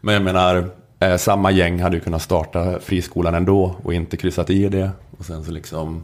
[0.00, 4.50] Men jag menar, eh, samma gäng hade ju kunnat starta friskolan ändå och inte kryssat
[4.50, 4.90] i det.
[5.18, 6.02] Och sen så liksom,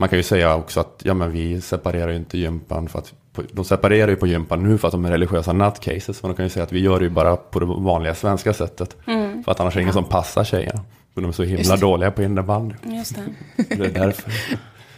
[0.00, 3.12] man kan ju säga också att ja, men vi separerar ju inte gympan för att
[3.52, 6.22] de separerar ju på gympan nu för att de är religiösa nutcases.
[6.22, 8.52] Men de kan ju säga att vi gör det ju bara på det vanliga svenska
[8.52, 8.96] sättet.
[9.44, 10.80] För att annars är det ingen som passar tjejerna.
[11.14, 12.74] För de är så himla dåliga på innebandy.
[12.82, 13.22] Just det.
[13.76, 14.32] Det är därför.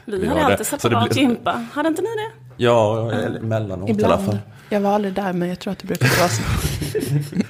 [0.04, 1.66] Vi Vi hade alltid separat blir- gympa.
[1.72, 2.62] Hade inte ni det?
[2.64, 4.24] Ja, eller emellanåt i alla fall.
[4.24, 4.38] Ibland.
[4.68, 6.42] Jag var aldrig där, men jag tror att det brukar vara så.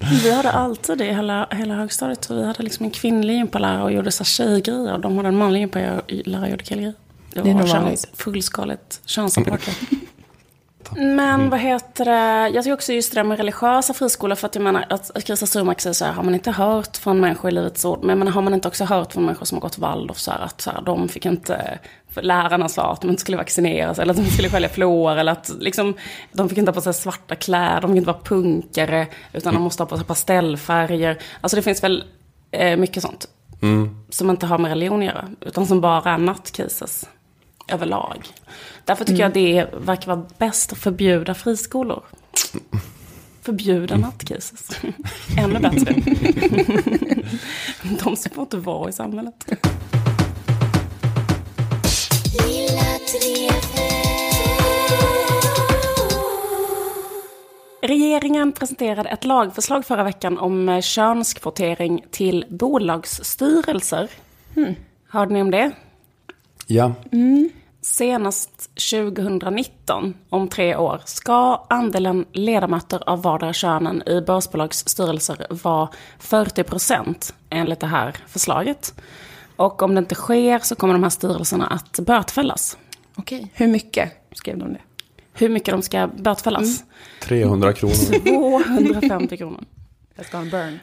[0.00, 2.24] Vi hade alltid det hela, hela högstadiet.
[2.24, 4.92] Så vi hade liksom en kvinnlig gympalärare och gjorde så tjejgrejer.
[4.92, 6.94] Och de hade en manlig gympalärare och gjorde killgrejer.
[7.32, 8.08] Det Det är var nog vanligt.
[8.14, 9.00] fullskaligt
[10.88, 11.16] könsapartheid.
[11.16, 12.48] Men vad heter det?
[12.54, 14.34] Jag tycker också just det där med religiösa friskolor.
[14.34, 16.12] För att jag menar att Christer Sturmark säger så här.
[16.12, 18.04] Har man inte hört från människor i Livets Ord.
[18.04, 20.18] Men menar, har man inte också hört från människor som har gått Waldorf.
[20.18, 21.78] Så här, att så här, de fick inte.
[22.14, 23.98] Lärarna sa att de inte skulle vaccineras.
[23.98, 25.16] Eller att de skulle skölja fluor.
[25.16, 25.94] Eller att liksom,
[26.32, 27.80] de fick inte ha på sig svarta kläder.
[27.80, 29.06] De fick inte vara punkare.
[29.32, 31.18] Utan de måste ha på sig pastellfärger.
[31.40, 32.04] Alltså det finns väl
[32.50, 33.28] eh, mycket sånt.
[34.10, 35.28] Som inte har med religion att göra.
[35.40, 37.08] Utan som bara är nutcases
[37.68, 38.28] överlag.
[38.88, 42.02] Därför tycker jag det verkar vara bäst att förbjuda friskolor.
[43.42, 44.70] Förbjuda nutcases.
[45.38, 45.94] Ännu bättre.
[48.04, 49.46] De som får inte vara i samhället.
[57.82, 64.10] Regeringen presenterade ett lagförslag förra veckan om eh, könskvotering till bolagsstyrelser.
[65.08, 65.70] Hörde ni om det?
[66.66, 66.94] Ja,
[67.88, 75.88] Senast 2019, om tre år, ska andelen ledamöter av vardera könen i börsbolags styrelser vara
[76.18, 78.94] 40 procent enligt det här förslaget.
[79.56, 82.78] Och om det inte sker så kommer de här styrelserna att bötfällas.
[83.14, 83.50] Okej.
[83.54, 84.80] Hur mycket skrev de det?
[85.32, 86.84] Hur mycket de ska bötfällas?
[87.22, 87.94] 300 kronor.
[88.24, 89.64] 250 kronor.
[90.14, 90.78] Jag ska ha en burn.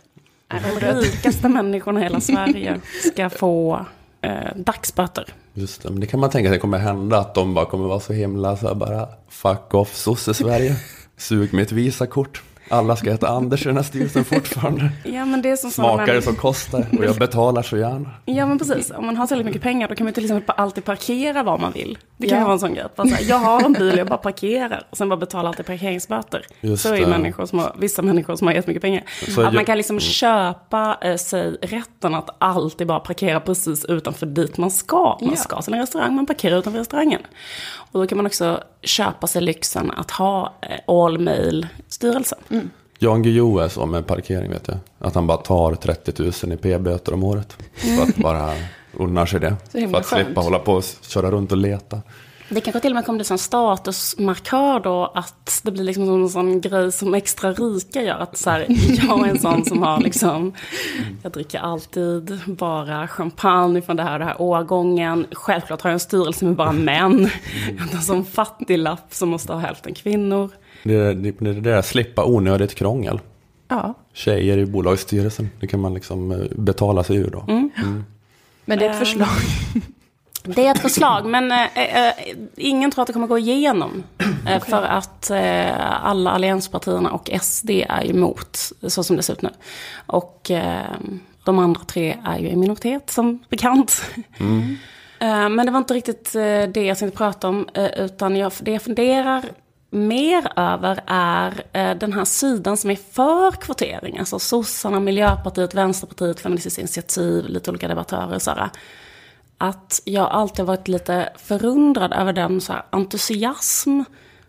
[0.82, 3.86] De rikaste människorna i hela Sverige ska få
[4.22, 5.34] eh, dagsböter.
[5.58, 8.00] Just det, men det kan man tänka sig kommer hända att de bara kommer vara
[8.00, 10.76] så himla så här bara fuck off sosse-Sverige.
[11.18, 12.44] Sug mitt visakort.
[12.69, 14.89] Alla ska heta Anders i den här styrelsen fortfarande.
[15.04, 18.10] Ja, men det är som Smakar det som kostar och jag betalar så gärna.
[18.25, 20.86] Ja men precis, om man har tillräckligt mycket pengar då kan man till exempel alltid
[20.86, 21.97] parkera var man vill.
[22.17, 22.43] Det kan Ja.
[22.43, 22.86] vara en sån grej.
[22.95, 25.65] Bara så här, jag har en bil, jag bara parkerar och sen bara betalar alltid
[25.65, 26.45] parkeringsböter.
[26.62, 27.08] Just så är det.
[27.08, 29.04] människor som har, vissa människor som har jättemycket pengar.
[29.28, 33.86] Så att jag- man kan liksom köpa eh, sig rätten att alltid bara parkera precis
[33.86, 35.17] utanför dit man ska.
[35.21, 35.36] Man Ja.
[35.36, 37.21] ska till en restaurang, man parkerar utanför restaurangen.
[37.91, 42.39] Och då kan man också köpa sig lyxen att ha eh, all mail styrelsen.
[42.99, 44.77] Jan Guillou är så med parkering vet jag.
[44.99, 47.58] Att han bara tar 30 000 i p-böter om året.
[47.75, 48.53] För att bara
[48.93, 49.55] unna sig det.
[49.71, 50.38] Så För att slippa skönt.
[50.38, 52.01] hålla på och köra runt och leta.
[52.49, 56.21] Det kanske till och med kommer bli en statusmarkör då att det blir liksom som
[56.21, 58.19] en sån grej som extra rika gör.
[58.19, 58.65] Att så här,
[59.08, 60.53] jag är en sån som har liksom,
[61.23, 65.27] jag dricker alltid bara champagne från det här och det här årgången.
[65.31, 67.29] Självklart har jag en styrelse med bara män.
[67.77, 70.49] Jag har en sån fattiglapp som måste ha hälften kvinnor.
[70.86, 73.19] Det är det, det, är det där slippa onödigt krångel.
[73.67, 73.93] Ja.
[74.13, 75.50] Tjejer i bolagsstyrelsen.
[75.60, 77.43] Det kan man liksom eh, betala sig ur då.
[78.65, 79.28] Men det är ett förslag.
[80.48, 82.13] Det är ett förslag, men eh, eh,
[82.56, 84.04] ingen tror att det kommer gå igenom.
[84.48, 89.41] Eh, För att eh, alla allianspartierna och SD är emot, så som det ser ut
[89.41, 89.50] nu.
[90.06, 90.86] Och eh,
[91.43, 94.04] de andra tre är ju i minoritet, som bekant.
[95.19, 98.52] Eh, men det var inte riktigt eh, det jag tänkte prata om, eh, utan jag,
[98.60, 99.43] det jag funderar
[99.95, 104.17] mer över är eh, den här sidan som är för kvotering.
[104.17, 108.39] Alltså sossarna, Miljöpartiet, Vänsterpartiet, Feministiskt initiativ, lite olika debattörer.
[108.39, 108.69] Så här,
[109.58, 114.01] att jag alltid varit lite förundrad över den så här, entusiasm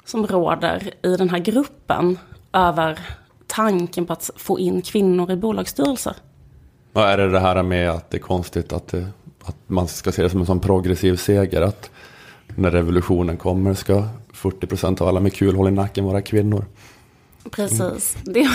[0.05, 2.19] som råder i den här gruppen
[2.53, 2.99] över
[3.47, 6.15] tanken på att få in kvinnor i bolagsstyrelser.
[6.93, 9.07] Vad är det det här med att det är konstigt att, det,
[9.45, 11.63] att man ska se det som en sån progressiv seger?
[11.63, 11.91] Att
[12.47, 14.05] när revolutionen kommer ska
[14.51, 16.65] 40% av alla med kulhål i nacken vara kvinnor.
[17.51, 18.17] Precis.
[18.25, 18.49] Det,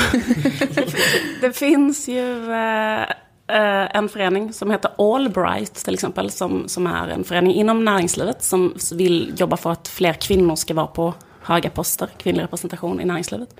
[1.41, 3.01] det finns ju eh,
[3.47, 8.43] eh, en förening som heter Allbright till exempel, som, som är en förening inom näringslivet
[8.43, 13.05] som vill jobba för att fler kvinnor ska vara på höga poster, kvinnlig representation i
[13.05, 13.55] näringslivet.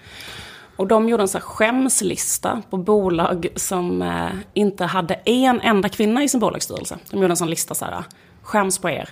[0.76, 5.90] Och de gjorde en så här skämslista på bolag som eh, inte hade en enda
[5.90, 6.98] kvinna i sin bolagsstyrelse.
[7.10, 8.04] De gjorde en sån lista så här,
[8.42, 9.10] skäms på er.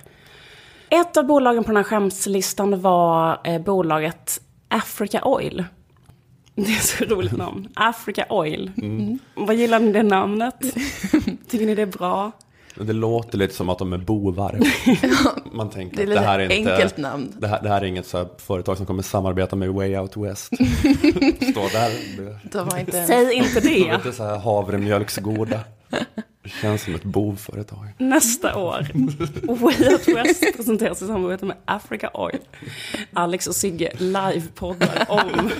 [0.90, 5.64] Ett av bolagen på den här skämslistan var eh, bolaget Africa Oil.
[6.54, 7.68] Det är så roligt namn.
[7.74, 8.70] Africa Oil.
[9.34, 10.54] Vad gillar ni det namnet?
[11.48, 12.32] Tycker ni det är bra?
[12.74, 14.58] Det låter lite som att de är bovar.
[15.52, 17.32] Man tänker Det är att det här är inte, enkelt namn.
[17.38, 20.16] Det här, det här är inget så här företag som kommer samarbeta med Way Out
[20.16, 20.46] West.
[21.50, 22.16] Stå där.
[22.16, 23.06] Det, De inte...
[23.06, 23.94] Säg inte de är det.
[23.94, 25.60] inte så här havremjölksgoda.
[26.42, 27.86] Det känns som ett bovföretag.
[27.98, 28.86] Nästa år.
[29.42, 32.38] Way Out West presenteras i samarbete med Africa Oil.
[33.12, 35.50] Alex och Sigge livepoddar om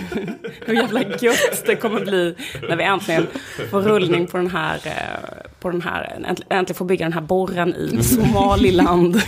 [0.67, 2.37] hur jävla gött det kommer bli
[2.69, 3.27] när vi äntligen
[3.71, 7.75] får rullning på den här, eh, på den här äntligen får bygga den här borren
[7.75, 9.23] i Somaliland.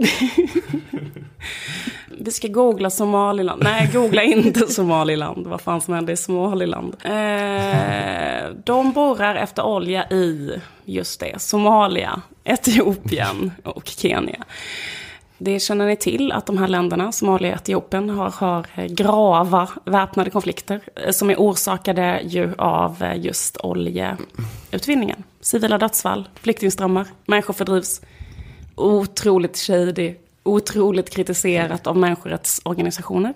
[2.08, 3.62] Vi ska googla Somaliland.
[3.62, 5.46] Nej, googla inte Somaliland.
[5.46, 6.96] Vad fan som händer i Somaliland.
[7.04, 14.44] Eh, de borrar efter olja i, just det, Somalia, Etiopien och Kenya.
[15.38, 20.30] Det känner ni till att de här länderna, Somalia och Etiopien, har, har grava väpnade
[20.30, 25.22] konflikter eh, som är orsakade ju av eh, just oljeutvinningen.
[25.40, 28.00] Civila dödsfall, flyktingströmmar, människor fördrivs.
[28.80, 33.34] Otroligt shady, otroligt kritiserat av människorättsorganisationer.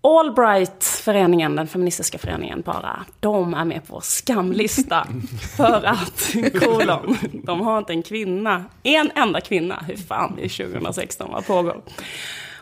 [0.00, 5.06] Allbright-föreningen, den feministiska föreningen bara, de är med på vår skamlista.
[5.56, 10.66] För att, kolon, de har inte en kvinna, en enda kvinna, hur fan det är
[10.68, 11.82] 2016, vad pågår?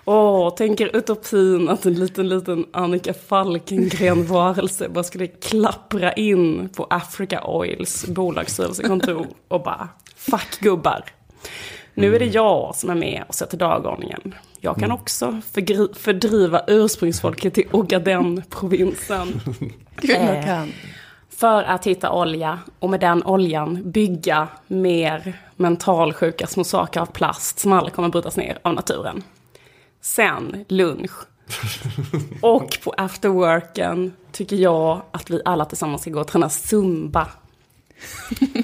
[0.04, 7.40] Åh, tänker utopin att en liten, liten Annika Falkengren-varelse bara skulle klappra in på Africa
[7.44, 11.04] Oils bolagsstyrelsekontor och bara, fuck gubbar.
[11.94, 14.34] Nu är det jag som är med och sätter dagordningen.
[14.60, 19.40] Jag kan också förgri- fördriva ursprungsfolket till Ogaden-provinsen.
[20.08, 20.72] Eh, kan.
[21.30, 27.58] För att hitta olja och med den oljan bygga mer mentalsjuka små saker av plast
[27.58, 29.22] som aldrig kommer brytas ner av naturen.
[30.00, 31.10] Sen lunch.
[32.40, 37.28] Och på afterworken tycker jag att vi alla tillsammans ska gå och träna zumba.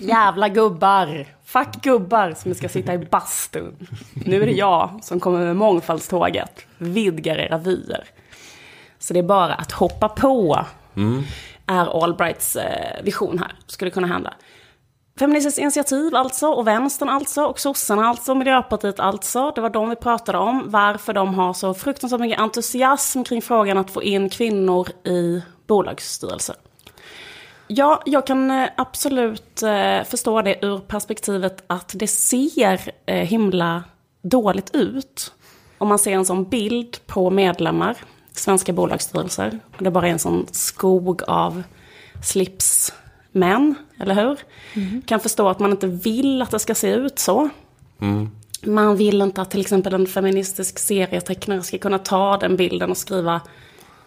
[0.00, 1.26] Jävla gubbar!
[1.52, 3.88] Fuck gubbar som ska sitta i bastun.
[4.14, 6.66] Nu är det jag som kommer med mångfaldståget.
[6.78, 8.04] Vidgar era vyer.
[8.98, 10.66] Så det är bara att hoppa på.
[11.66, 13.52] Är Allbrights eh, vision här.
[13.66, 14.34] Skulle kunna hända.
[15.18, 19.50] Feministiskt initiativ alltså, och vänstern alltså, och sossarna alltså, Miljöpartiet alltså.
[19.50, 23.78] Det var de vi pratade om, varför de har så fruktansvärt mycket entusiasm kring frågan
[23.78, 26.56] att få in kvinnor i bolagsstyrelser.
[27.72, 33.84] Ja, jag kan eh, absolut eh, förstå det ur perspektivet att det ser eh, himla
[34.22, 35.32] dåligt ut.
[35.78, 37.96] Om man ser en sån bild på medlemmar
[38.32, 39.58] svenska bolagsstyrelser.
[39.76, 41.62] Och det bara är en sån skog av
[42.24, 44.38] slipsmän, eller hur?
[45.06, 47.48] Kan förstå att man inte vill att det ska se ut så.
[48.62, 52.96] Man vill inte att till exempel en feministisk serietecknare ska kunna ta den bilden och
[52.96, 53.40] skriva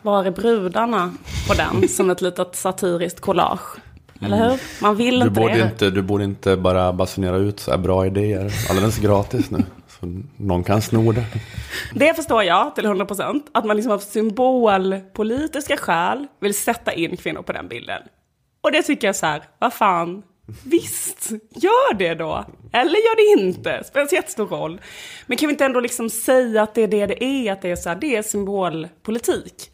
[0.04, 1.14] Var är brudarna
[1.48, 3.78] på den som ett litet satiriskt collage.
[4.22, 4.60] Eller hur?
[4.82, 5.62] Man vill Du inte borde det.
[5.64, 9.64] inte, du borde inte bara basunera ut så här bra idéer alldeles gratis nu.
[9.88, 11.26] Så någon kan sno det.
[11.94, 13.42] Det förstår jag till 100%.
[13.52, 18.02] Att man liksom av symbolpolitiska skäl vill sätta in kvinnor på den bilden.
[18.64, 20.24] Och det tycker jag så här, vad fan,
[20.64, 22.46] visst, gör det då.
[22.74, 24.82] Eller gör det inte, spelar inte jättestor roll.
[25.28, 27.72] Men kan vi inte ändå liksom säga att det är det det är, att det
[27.72, 29.70] är så här, det är symbolpolitik.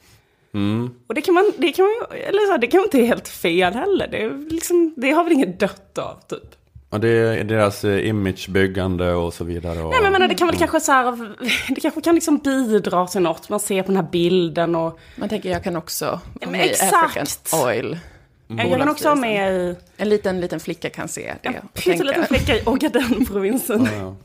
[1.08, 3.28] Och det kan man, det kan man eller så här, det kan inte vara helt
[3.28, 4.08] fel heller.
[4.12, 6.56] Det, är liksom, det har väl inget dött av, typ.
[6.90, 9.82] Och det är deras eh, imagebyggande och så vidare.
[9.82, 11.36] Och, Nej men menar, det kan väl kanske så här,
[11.76, 13.50] det kanske kan liksom bidra till något.
[13.50, 16.66] Man ser på den här bilden och Man tänker jag kan också vara men med
[16.66, 16.94] i exakt.
[17.18, 18.00] African Oil.
[18.48, 21.48] jag kan också ha med i En liten, liten flicka kan se det.
[21.50, 23.88] en pytteliten flicka i Ogaden-provinsen.
[24.00, 24.16] Ja.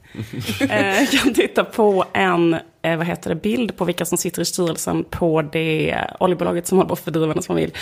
[0.75, 4.45] eh, kan titta på en eh, vad heter det, bild på vilka som sitter i
[4.45, 7.73] styrelsen på det oljebolaget som håller på att fördriva hennes familj.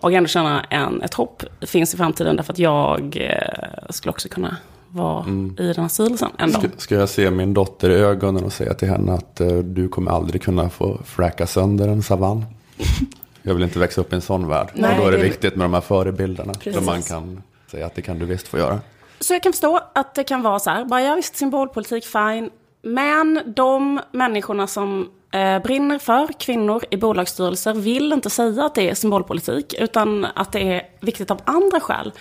[0.00, 4.28] Och ändå känna en, ett hopp finns i framtiden därför att jag eh, skulle också
[4.28, 4.56] kunna
[4.88, 5.24] vara
[5.58, 6.62] i den här styrelsen en dag.
[6.62, 9.88] Ska, ska jag se min dotter i ögonen och säga till henne att eh, du
[9.88, 12.44] kommer aldrig kunna få fracka sönder en savann?
[13.44, 14.68] Jag vill inte växa upp i en sån värld.
[14.74, 16.52] Nej, och då är det, det- viktigt med de här förebilderna.
[16.54, 16.74] Precis.
[16.74, 18.80] Där man kan säga att det kan du visst få göra.
[19.20, 22.50] Så jag kan förstå att det kan vara så här, bara ja visst symbolpolitik, fine.
[22.82, 28.90] Men de människorna som eh, brinner för kvinnor i bolagsstyrelser vill inte säga att det
[28.90, 32.12] är symbolpolitik, utan att det är viktigt av andra skäl.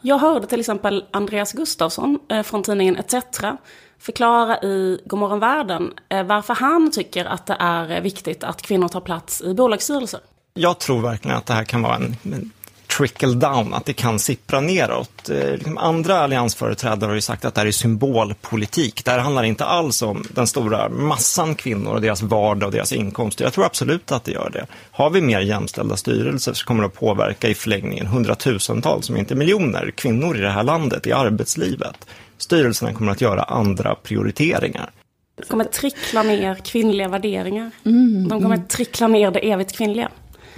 [0.00, 3.44] Jag hörde till exempel Andreas Gustafsson eh, från tidningen ETC
[3.98, 9.00] förklara i Godmorgon Världen eh, varför han tycker att det är viktigt att kvinnor tar
[9.00, 10.20] plats i bolagsstyrelser.
[10.54, 12.50] Jag tror verkligen att det här kan vara en, en
[12.98, 15.28] trickle down, att det kan sippra neråt.
[15.28, 19.04] Eh, liksom andra alliansföreträdare har ju sagt att det här är symbolpolitik.
[19.04, 22.92] Det här handlar inte alls om den stora massan kvinnor och deras vardag och deras
[22.92, 23.44] inkomster.
[23.44, 24.66] Jag tror absolut att det gör det.
[24.90, 29.34] Har vi mer jämställda styrelser så kommer det att påverka i förlängningen hundratusentals, om inte
[29.34, 32.06] miljoner, kvinnor i det här landet, i arbetslivet.
[32.38, 34.90] Styrelserna kommer att göra andra prioriteringar.
[35.36, 37.70] Det kommer trickla ner kvinnliga värderingar.
[38.28, 40.08] De kommer trickla ner det evigt kvinnliga.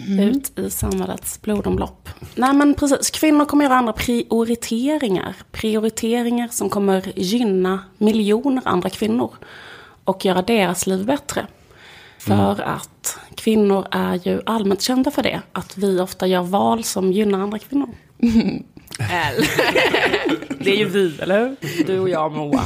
[0.08, 2.09] Ut i samhällets blodomlopp.
[2.34, 5.36] Nej men precis, kvinnor kommer göra andra prioriteringar.
[5.52, 9.30] Prioriteringar som kommer gynna miljoner andra kvinnor.
[10.04, 11.46] Och göra deras liv bättre.
[12.18, 15.42] För att kvinnor är ju allmänt kända för det.
[15.52, 17.88] Att vi ofta gör val som gynnar andra kvinnor.
[20.58, 21.84] Det är ju vi, eller hur?
[21.86, 22.64] Du och jag, Moa.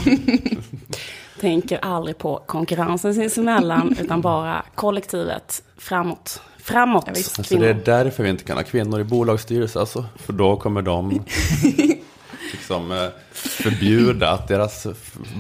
[1.41, 6.41] Tänker aldrig på konkurrensen sinsemellan, utan bara kollektivet framåt.
[6.65, 7.39] Framåt, Ja, visst.
[7.39, 9.81] Alltså det är därför vi inte kan ha kvinnor i bolagsstyrelser.
[9.81, 10.05] Alltså.
[10.17, 11.11] För då kommer de
[12.53, 14.87] liksom, eh, förbjuda att deras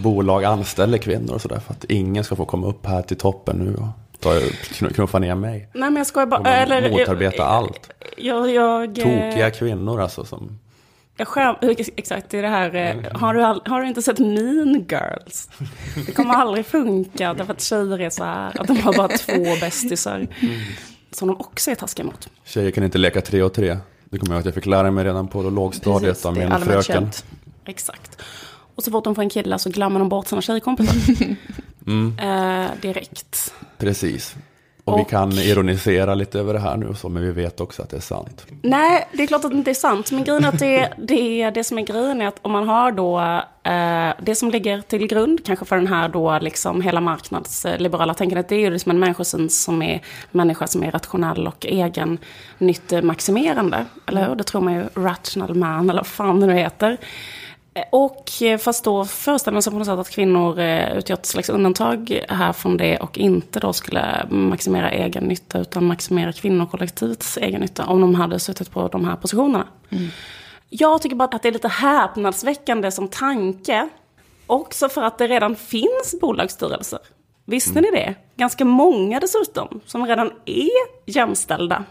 [0.03, 1.61] bolag anställer kvinnor och sådär.
[1.67, 3.89] För att ingen ska få komma upp här till toppen nu och
[4.21, 4.41] ta,
[4.95, 5.69] knuffa ner mig.
[5.73, 6.55] Nej men jag skojar bara.
[6.57, 7.91] Eller, motarbetar allt.
[8.17, 10.25] Jag, jag, eh, Tokiga kvinnor alltså.
[10.25, 10.59] Som,
[11.17, 11.55] jag skäm,
[11.97, 12.75] exakt, det är det här.
[12.75, 15.49] eh, Har du, all, har du inte sett Mean Girls?
[16.07, 18.61] Det kommer aldrig funka, därför att tjejer är så här.
[18.61, 20.27] Att de har bara två bästisar.
[21.15, 22.29] Som de också är taskiga mot.
[22.45, 23.79] tjejer kan inte leka tre och tre.
[24.05, 26.49] Det kommer jag att jag fick lära mig redan på lågstadiet Precis, av det är
[26.51, 26.83] min fröken.
[26.83, 27.25] känt.
[27.65, 28.19] Exakt.
[28.75, 31.37] Och så fort de får en kille så glömmer de bort sina tjejkompisar.
[31.87, 32.19] Mm.
[32.19, 33.55] Eh, direkt.
[33.79, 34.35] Precis.
[34.87, 37.61] Och, vi Och- kan ironisera lite över det här nu och så, men vi vet
[37.61, 38.47] också att det är sant.
[38.63, 40.11] Nej, det är klart att det inte är sant.
[40.13, 42.93] Men grejen är att det, det, det som är grejen är att om man har
[42.93, 43.21] då
[43.71, 48.49] eh, det som ligger till grund kanske för den här då liksom hela marknadsliberala tänkandet,
[48.49, 52.19] det är ju liksom en människosyn som är människa som är rationell och egen
[52.59, 53.87] nyttemaximerande.
[54.07, 54.35] Eller hur?
[54.35, 56.97] Det tror man ju, rational man eller vad fan det nu heter.
[57.91, 61.27] Och eh, fast då föreställer man sig på något sätt att kvinnor eh, utgör ett
[61.27, 67.37] slags undantag här från det och inte då skulle maximera egen nytta utan maximera kvinnokollektivets
[67.37, 69.67] egen nytta om de hade suttit på de här positionerna.
[70.69, 73.89] Jag tycker bara att det är lite häpnadsväckande som tanke.
[74.47, 76.99] Också för att det redan finns bolagsstyrelser.
[77.45, 78.15] Visste ni det?
[78.37, 80.69] Ganska många dessutom, som redan är
[81.07, 81.85] jämställda.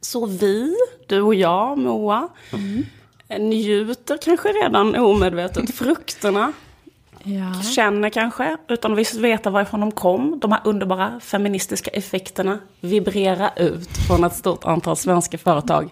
[0.00, 0.74] Så vi,
[1.06, 2.28] du och jag, Moa,
[3.28, 6.52] njuter kanske redan omedvetet frukterna.
[7.22, 7.62] Ja.
[7.62, 13.88] Känner kanske, utan att veta varifrån de kom, de här underbara feministiska effekterna vibrera ut
[14.08, 15.90] från ett stort antal svenska företag.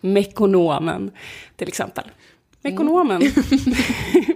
[0.00, 1.10] Mekonomen,
[1.56, 2.04] till exempel.
[2.62, 3.22] Mekonomen.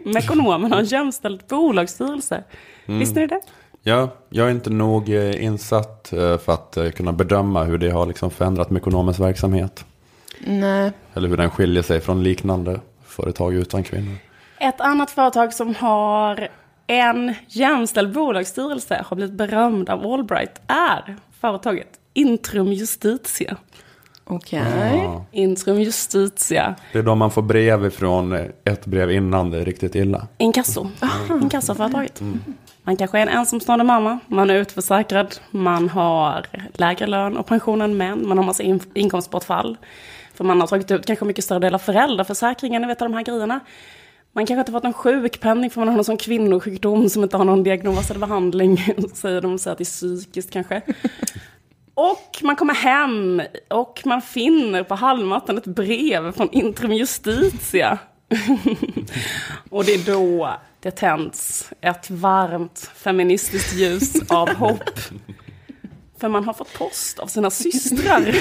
[0.05, 2.45] Mekonomen har en jämställd bolagsstyrelse.
[2.87, 3.41] Visste ni det?
[3.83, 7.91] Ja, jag är inte nog eh, insatt eh, för att eh, kunna bedöma hur det
[7.91, 9.85] har liksom förändrat Mekonomens verksamhet.
[10.40, 10.92] Nej.
[11.14, 14.14] Eller hur den skiljer sig från liknande företag utan kvinnor.
[14.61, 16.48] Ett annat företag som har
[16.87, 23.57] en jämställd bolagsstyrelse har blivit berömd av Allbright är företaget Intrum Justitia.
[24.24, 24.62] Okej.
[25.05, 26.74] Ja, Intrum Justitia.
[26.92, 28.33] det är då man får brev ifrån
[28.64, 30.27] ett brev innan det är riktigt illa.
[30.38, 30.87] Inkasso.
[31.42, 32.20] Inkassoföretaget.
[32.83, 37.83] Man kanske är en ensamstående mamma, man är utförsäkrad, man har lägre lön och pension
[37.83, 39.77] än män, man har massa in- inkomstbortfall.
[40.38, 43.22] För man har tagit ut kanske mycket större del av föräldraförsäkringen, ni vet de här
[43.22, 43.61] grejerna.
[44.33, 47.44] Man kanske inte fått någon sjukpenning för man har någon sån kvinnosjukdom som inte har
[47.44, 48.77] någon diagnos eller behandling.
[49.14, 50.83] Säger de säger att det är psykiskt kanske.
[51.94, 57.98] Och man kommer hem och man finner på halmmattan ett brev från Intrum Justitia.
[59.70, 64.90] och det är då det tänds ett varmt feministiskt ljus av hopp.
[66.20, 68.37] För man har fått post av sina systrar.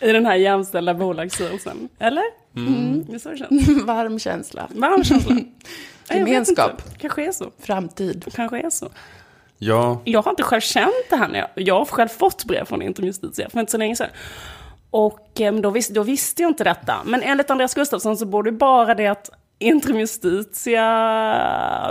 [0.00, 1.88] I den här jämställda bolagsstyrelsen.
[1.98, 2.22] Eller?
[2.56, 3.04] Mm.
[3.08, 3.68] Det är så det känns.
[3.84, 4.68] Varm känsla.
[4.74, 5.36] Varm känsla.
[6.10, 6.82] Gemenskap.
[6.98, 7.50] Kanske är så.
[7.58, 8.24] Framtid.
[8.34, 8.88] Kanske är så.
[9.58, 12.64] Ja, Jag har inte själv känt det här när jag, jag har själv fått brev
[12.64, 14.08] från Intrum Justitia för inte så länge sedan.
[14.90, 16.96] Och eh, då, vis, då visste jag inte detta.
[17.04, 19.30] Men enligt Andreas Gustafsson så borde bara det att
[19.62, 20.82] Intrum Justitia,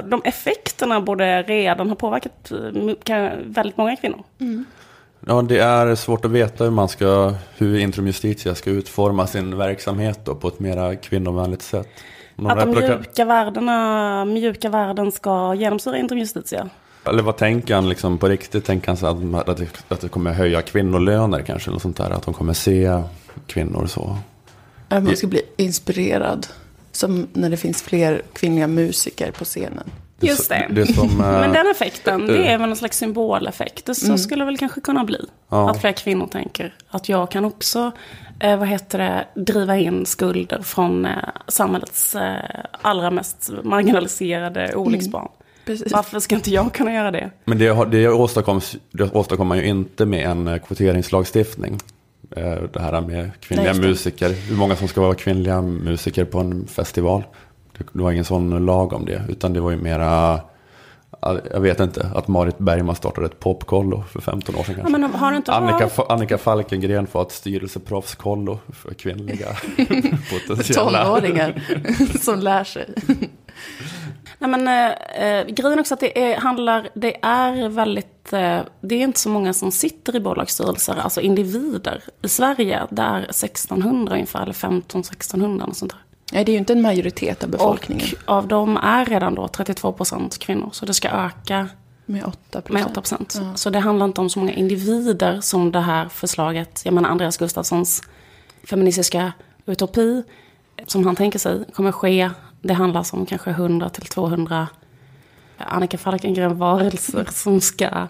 [0.02, 4.24] de effekterna borde redan ha påverkat eh, väldigt många kvinnor.
[5.28, 9.58] ja, det är svårt att veta hur man ska, hur Intrum Justitia ska utforma sin
[9.58, 11.88] verksamhet då på ett mera kvinnovänligt sätt.
[12.36, 16.70] Om Att de mjuka värdena, mjuka värden ska genomsyra Intrum Justitia.
[17.04, 18.66] Eller vad tänker han liksom på riktigt?
[18.66, 21.70] Tänker han så att, att, det, att det kommer höja kvinnolöner kanske?
[21.70, 23.04] Eller sånt där, att de kommer se
[23.48, 24.18] kvinnor så.
[24.88, 26.48] Att man ska bli inspirerad.
[27.02, 29.92] Som när det finns fler kvinnliga musiker på scenen.
[30.20, 30.68] Just det.
[30.72, 33.86] det som, eh, Men den effekten, det är väl en slags symboleffekt.
[33.86, 35.26] Det så skulle väl kanske kunna bli.
[35.50, 35.70] Ja.
[35.70, 37.92] Att fler kvinnor tänker att jag kan också,
[38.40, 41.12] eh, vad heter det, driva in skulder från eh,
[41.48, 42.36] samhällets eh,
[42.72, 45.28] allra mest marginaliserade olycksbarn.
[45.66, 45.92] Precis.
[45.92, 47.32] Varför ska inte jag kunna göra det?
[47.46, 51.80] Men det, det, åstadkoms, det åstadkommer man ju inte med en eh, kvoteringslagstiftning.
[52.36, 54.30] Eh, Det här med kvinnliga Nej, musiker.
[54.30, 57.24] Hur många som ska vara kvinnliga musiker på en festival.
[57.78, 59.22] Det, var ingen sån lag om det.
[59.30, 60.40] Utan det var ju mera,
[61.22, 64.84] ja, jag vet inte, att Marit Bergman startade ett popkollo för 15 år sedan Ja,
[64.84, 65.00] kanske.
[65.00, 69.48] men har inte Annika, Annika Falkengren får ett styrelseproffskollo för kvinnliga
[70.48, 71.04] potentiella.
[71.06, 71.62] Tonåringar
[72.22, 72.90] som lär sig.
[74.40, 78.96] Nej, men, eh, eh, grejen också att det är, handlar, det är väldigt, eh, det
[78.96, 82.82] är inte så många som sitter i bolagsstyrelser, alltså individer i Sverige.
[82.90, 86.02] Det är 1600 ungefär, eller 15-1600 och sånt där.
[86.34, 88.08] Nej, det är ju inte en majoritet av befolkningen.
[88.26, 91.68] Och av dem är redan då 32 procent kvinnor, så det ska öka
[92.06, 93.38] Med 8 med 8 procent.
[93.42, 93.56] Ja.
[93.56, 97.38] Så det handlar inte om så många individer som det här förslaget, jag menar Andreas
[97.38, 98.02] Gustafssons
[98.64, 99.32] feministiska
[99.66, 100.24] utopi,
[100.88, 102.30] som han tänker sig kommer ske.
[102.62, 104.68] Det handlar om kanske 100 till 200
[105.58, 108.08] Annika Falkengren-varelser som ska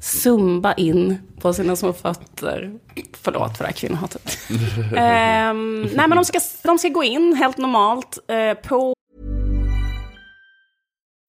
[0.00, 2.78] zumba in på sina små fötter.
[3.12, 4.38] Förlåt för det här kvinnohatet.
[4.96, 8.95] Ehm, nej men de ska, de ska gå in helt normalt eh, på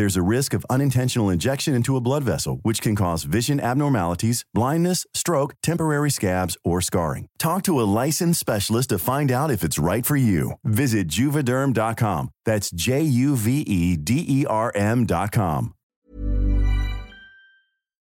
[0.00, 4.46] There's a risk of unintentional injection into a blood vessel, which can cause vision abnormalities,
[4.54, 7.26] blindness, stroke, temporary scabs, or scarring.
[7.38, 10.52] Talk to a licensed specialist to find out if it's right for you.
[10.64, 12.30] Visit juvederm.com.
[12.46, 15.74] That's J U V E D E R M.com.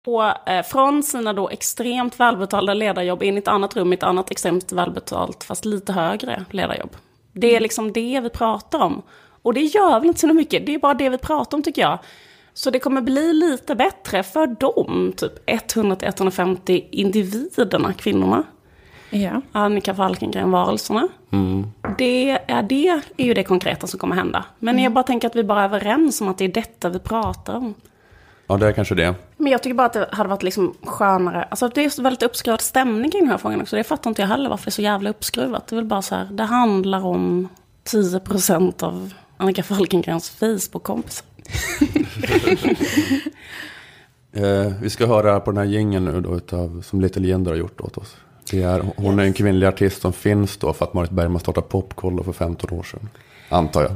[0.04, 4.02] på, eh, från sina då extremt välbetalda ledarjobb in i ett annat rum, i ett
[4.02, 6.96] annat extremt välbetalt, fast lite högre ledarjobb.
[7.32, 9.02] Det är liksom det vi pratar om.
[9.42, 11.82] Och det gör väl inte så mycket, det är bara det vi pratar om tycker
[11.82, 11.98] jag.
[12.54, 18.44] Så det kommer bli lite bättre för dem, typ 100-150 individerna, kvinnorna.
[19.10, 19.42] Ja.
[19.52, 21.08] Annika Falkengren-varelserna.
[21.98, 24.44] Det, är, det är ju det konkreta som kommer hända.
[24.58, 26.98] Men jag bara tänker att vi bara är överens om att det är detta vi
[26.98, 27.74] pratar om.
[28.46, 29.14] Ja, det är kanske det.
[29.36, 31.42] Men jag tycker bara att det hade varit liksom skönare.
[31.50, 33.76] Alltså det är så väldigt uppskruvad stämning kring den här frågan också.
[33.76, 35.66] Det fattar inte jag heller varför det är så jävla uppskruvat.
[35.66, 37.48] Det är väl bara så här, det handlar om
[37.84, 41.26] 10% av Annika Falkengrens Facebook-kompisar.
[44.32, 47.58] Eh, vi ska höra på den här gängen nu då utav, som Little Jinder har
[47.58, 48.16] gjort åt oss.
[48.50, 51.66] Det är, hon är en kvinnlig artist som finns då för att Marit Bergman startade
[51.66, 53.08] Popkollo för 15 år sedan.
[53.48, 53.92] Antar jag.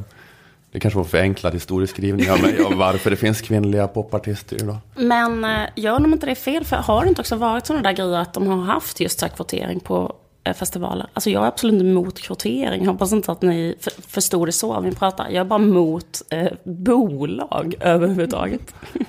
[0.73, 4.77] Det kanske var förenklad historieskrivning av mig av varför det finns kvinnliga popartister idag.
[4.95, 6.65] Men eh, gör de inte det fel?
[6.65, 9.29] För har det inte också varit sådana där grejer att de har haft just så
[9.29, 11.07] kvotering på festivaler?
[11.13, 12.85] Alltså jag är absolut inte emot kvotering.
[12.85, 15.25] Jag hoppas inte att ni f- förstod det så när vi pratar.
[15.29, 18.75] Jag är bara emot eh, bolag överhuvudtaget.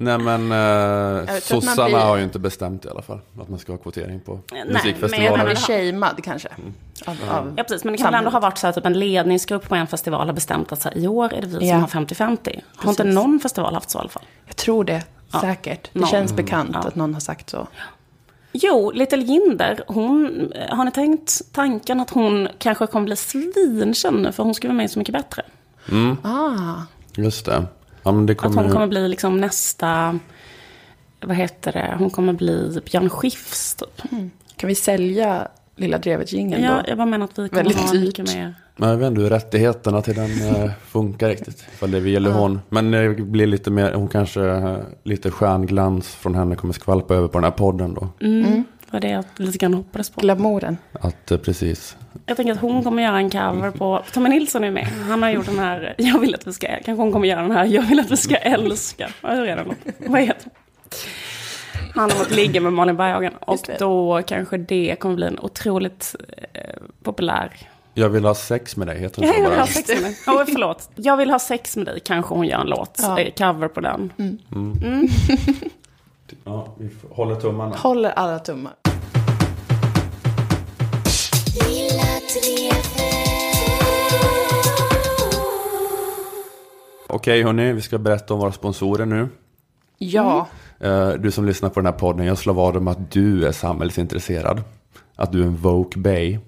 [0.00, 3.58] Nej men eh, att sossarna blir- har ju inte bestämt i alla fall att man
[3.58, 5.44] ska ha kvotering på men Man musikfestivaler.
[5.44, 6.48] blir shamead kanske.
[7.06, 7.84] Av, av Ja, precis.
[7.84, 10.26] Men det kan väl ändå ha varit så här, typ en ledningsgrupp på en festival
[10.26, 11.88] har bestämt att så här, i år är det vi Ja.
[11.88, 12.60] som har 50-50.
[12.76, 14.22] Har inte någon festival haft så i alla fall?
[14.46, 15.02] Jag tror det,
[15.40, 15.90] säkert.
[15.92, 16.08] Det Någon.
[16.08, 16.78] känns bekant Ja.
[16.80, 17.66] att någon har sagt så.
[18.52, 24.32] Jo, Little Jinder, hon, har ni tänkt tanken att hon kanske kommer bli svinkänd nu
[24.32, 25.42] för hon ska vara med Så Mycket Bättre?
[26.22, 26.74] Ah,
[27.16, 27.64] Just det.
[28.02, 30.18] Ja, men det Att kommer, hon kommer bli liksom nästa,
[31.20, 34.02] vad heter det, hon kommer bli Björn Skifs typ.
[34.56, 36.82] kan vi sälja Lilla Drevet-jingeln Ja, då?
[36.90, 38.54] jag bara menar att vi kommer Väldigt ha mycket mer.
[38.80, 41.66] Men jag vet inte hur rättigheterna till den eh, funkar riktigt.
[41.72, 42.60] Ifall det är vi eller hon.
[42.68, 47.28] Men det blir lite mer, hon kanske, eh, lite stjärnglans från henne kommer skvalpa över
[47.28, 48.08] på den här podden då.
[48.20, 48.64] Mm.
[48.80, 50.20] Det var det jag lite grann hoppades på.
[50.20, 50.76] Glamouren.
[50.92, 51.96] Att eh, precis.
[52.26, 54.86] Jag tänker att hon kommer göra en cover på, Tommy Nilsson är med.
[54.86, 57.50] Han har gjort den här, jag vill att vi ska, kanske hon kommer göra den
[57.50, 59.08] här, jag vill att vi ska älska.
[59.22, 59.74] Hur är den?
[60.06, 60.52] Vad heter den?
[61.94, 63.32] Han har fått ligga med Malin Berghagen.
[63.40, 66.14] Och då kanske det kommer bli en otroligt
[66.52, 66.62] eh,
[67.02, 67.52] populär.
[67.98, 69.60] Jag vill ha sex med dig, heter den så jag vill bara.
[69.60, 70.16] ha sex med dig.
[70.26, 70.90] Oh, förlåt.
[70.94, 72.98] Jag vill ha sex med dig, kanske hon gör en låt.
[73.02, 73.20] Ja.
[73.20, 74.12] eh, Cover på den.
[76.44, 77.76] Ja, vi håller tummarna.
[77.76, 78.72] Håller alla tummar.
[87.08, 89.28] Okej hörni, vi ska berätta om våra sponsorer nu.
[89.98, 90.46] Ja,
[90.80, 93.52] Eh, Du som lyssnar på den här podden, jag slår vad om att du är
[93.52, 94.62] samhällsintresserad.
[95.16, 96.38] Att du är en woke bay.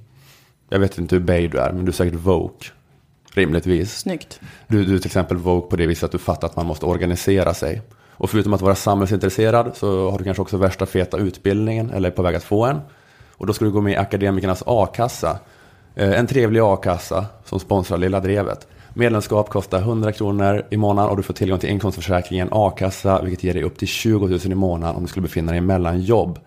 [0.73, 2.67] Jag vet inte hur bay du är, men du är säkert woke.
[3.33, 3.99] Rimligtvis.
[3.99, 4.41] snyggt.
[4.69, 6.87] Du, du är till exempel woke på det viset att du fattar att man måste
[6.87, 7.83] organisera sig.
[8.11, 12.13] Och förutom att vara samhällsintresserad så har du kanske också värsta feta utbildningen eller är
[12.13, 12.81] på väg att få en.
[13.31, 15.39] Och då ska du gå med i Akademikernas a-kassa.
[15.95, 18.67] Eh, En trevlig a-kassa som sponsrar Lilla Drevet.
[18.95, 23.55] Medlemskap kostar 100 kronor i månaden och du får tillgång till inkomstförsäkringen a-kassa vilket ger
[23.55, 26.39] dig upp till 20 000 i månaden om du skulle befinna dig mellan jobb.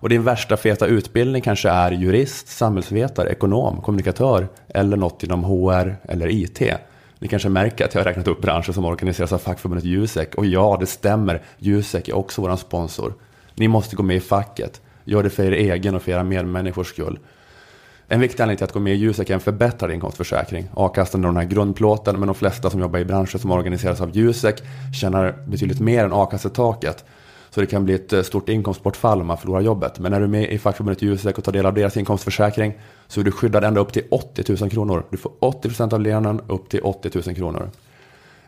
[0.00, 5.96] Och din värsta feta utbildning kanske är jurist, samhällsvetare, ekonom, kommunikatör eller något inom HR
[6.02, 6.62] eller IT.
[7.18, 10.34] Ni kanske märker att jag har räknat upp branscher som organiseras av fackförbundet Jusek.
[10.34, 11.42] Och ja, det stämmer.
[11.58, 13.14] Jusek är också vår sponsor.
[13.54, 14.80] Ni måste gå med i facket.
[15.04, 17.18] Gör det för er egen och för era medmänniskors skull.
[18.08, 20.68] En viktig anledning till att gå med i Jusek är en förbättrad inkomstförsäkring.
[20.74, 24.16] A-kassan är den här grundplåten, men de flesta som jobbar i branscher som organiseras av
[24.16, 24.62] Jusek
[25.00, 27.04] tjänar betydligt mer än a-kassetaket.
[27.50, 29.98] Så det kan bli ett eh, stort inkomstbortfall om man förlorar jobbet.
[29.98, 32.74] Men när du är med i fackförbundet Jusek och tar del av deras inkomstförsäkring
[33.08, 35.04] så är du skyddad ända upp till 80 000 kronor.
[35.10, 37.70] Du får 80% av lönen upp till 80 000 kronor.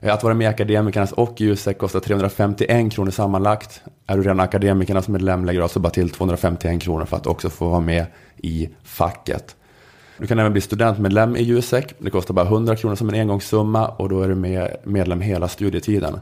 [0.01, 3.83] Eh, att vara med i Akademikernas och Jusek kostar 351 kronor sammanlagt.
[4.07, 7.51] Är du redan Akademikernas medlem lägger du alltså bara till 251 kronor för att också
[7.51, 9.57] få vara med i facket.
[10.19, 11.95] Du kan även bli studentmedlem i Jusek.
[11.99, 15.49] Det kostar bara 100 kronor som en engångssumma och då är du med medlem hela
[15.49, 16.21] studietiden.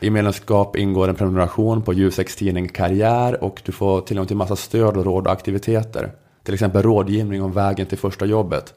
[0.00, 4.56] I medlemskap ingår en prenumeration på Juseks tidning Karriär och du får tillgång till massa
[4.56, 6.12] stöd och råd och aktiviteter.
[6.42, 8.74] Till exempel rådgivning om vägen till första jobbet.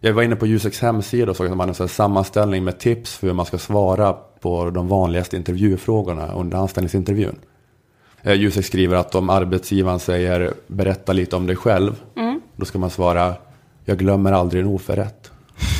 [0.00, 3.16] Jag var inne på Juseks hemsida och såg att de hade en sammanställning med tips
[3.16, 7.38] för hur man ska svara på de vanligaste intervjufrågorna under anställningsintervjun.
[8.22, 12.02] Eh, Jusek skriver att om arbetsgivaren säger berätta lite om dig själv,
[12.56, 13.34] då ska man svara
[13.84, 15.30] jag glömmer aldrig en oförrätt.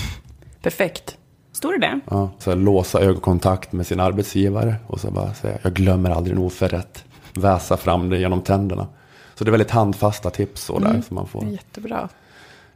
[0.63, 1.19] Perfekt.
[1.53, 2.01] Står det det?
[2.11, 6.37] Ja, så här, låsa ögonkontakt med sin arbetsgivare och så bara säga jag glömmer aldrig
[6.37, 7.05] en oförrätt.
[7.35, 8.87] Väsa fram det genom tänderna.
[9.35, 11.45] Så det är väldigt handfasta tips så där som man får.
[11.45, 12.09] Jättebra.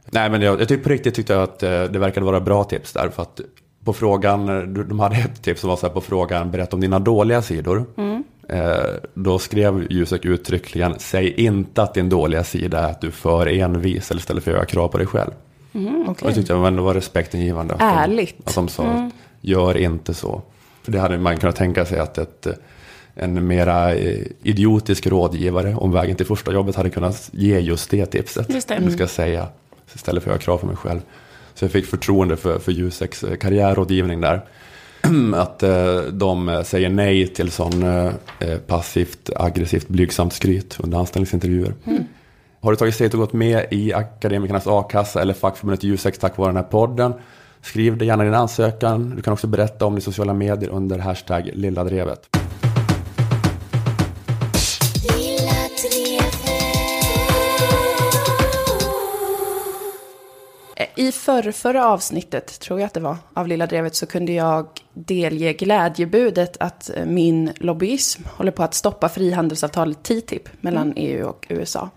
[0.05, 2.63] Nej men jag, jag tycker på riktigt tyckte jag att eh, det verkade vara bra
[2.63, 3.09] tips där.
[3.09, 3.41] För att
[3.83, 6.81] på frågan, eh, de hade ett tips som var så här på frågan, berätta om
[6.81, 7.85] dina dåliga sidor.
[8.49, 8.77] Eh,
[9.13, 13.47] då skrev Jusek uttryckligen, säg inte att din dåliga sida är att du är för
[13.47, 15.31] envis eller ställer för höga krav på dig själv.
[16.07, 17.73] Och det tyckte jag ändå var respektingivande.
[17.73, 18.35] Att de- Ärligt.
[18.43, 19.11] Att de sa,
[19.41, 20.41] gör inte så.
[20.83, 22.53] För det hade man kunnat tänka sig att ett, eh,
[23.15, 28.05] en mera eh, idiotisk rådgivare om vägen till första jobbet hade kunnat ge just det
[28.05, 28.49] tipset.
[28.53, 28.79] Just det.
[28.85, 29.47] Du ska säga,
[29.95, 30.99] istället för att höga krav på mig själv.
[31.53, 34.41] Så jag fick förtroende för, för Juseks eh, karriärrådgivning där.
[35.35, 41.73] Att eh, de säger nej till sån eh, eh, passivt, aggressivt, blygsamt skryt under anställningsintervjuer.
[42.67, 46.49] Har du tagit steget och gått med i Akademikernas a-kassa eller fackförbundet Jusek tack vare
[46.49, 47.13] den här podden?
[47.61, 49.13] Skriv det gärna din ansökan.
[49.15, 52.35] Du kan också berätta om det i sociala medier under hashtag lilladrevet.
[60.75, 64.31] Eh, I förra, förra avsnittet, tror jag att det var, av Lilla Drevet så kunde
[64.31, 71.27] jag delge glädjebudet att eh, min lobbyism håller på att stoppa frihandelsavtalet TTIP mellan EU
[71.27, 71.89] och USA.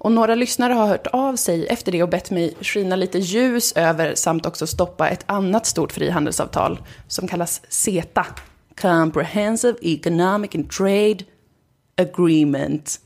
[0.00, 3.72] Och några lyssnare har hört av sig efter det och bett mig skina lite ljus
[3.72, 8.26] över samt också stoppa ett annat stort frihandelsavtal som kallas CETA,
[8.80, 11.18] Comprehensive Economic and Trade
[11.96, 13.00] Agreement.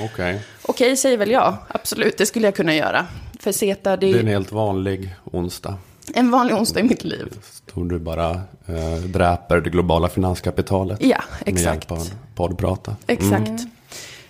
[0.00, 0.40] Okej.
[0.62, 1.56] Okej, säger väl jag.
[1.68, 3.06] Absolut, det skulle jag kunna göra.
[3.40, 5.76] För CETA, det Det är är en helt vanlig onsdag.
[6.14, 7.34] en vanlig onsdag i mitt liv.
[7.74, 8.30] Då du bara
[8.66, 10.98] eh, dräper det globala finanskapitalet.
[11.02, 11.64] Ja, Med exakt.
[11.90, 12.96] hjälp av poddprata.
[13.06, 13.50] Exakt.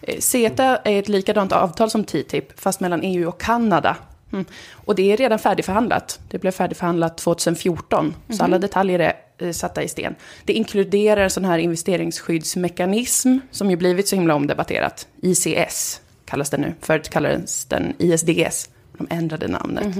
[0.03, 3.97] Eh, CETA är ett likadant avtal som TTIP, fast mellan EU och Kanada.
[4.33, 4.45] Mm.
[4.73, 6.21] Och det är redan färdigförhandlat.
[6.31, 10.15] Det blev färdigförhandlat 2014, så alla detaljer är eh, satta i sten.
[10.45, 15.07] Det inkluderar en sån här investeringsskyddsmekanism, som ju blivit så himla omdebatterat.
[15.23, 16.75] ICS kallas den nu.
[16.81, 18.69] Förut kallades den ISDS.
[18.99, 19.97] De ändrade namnet.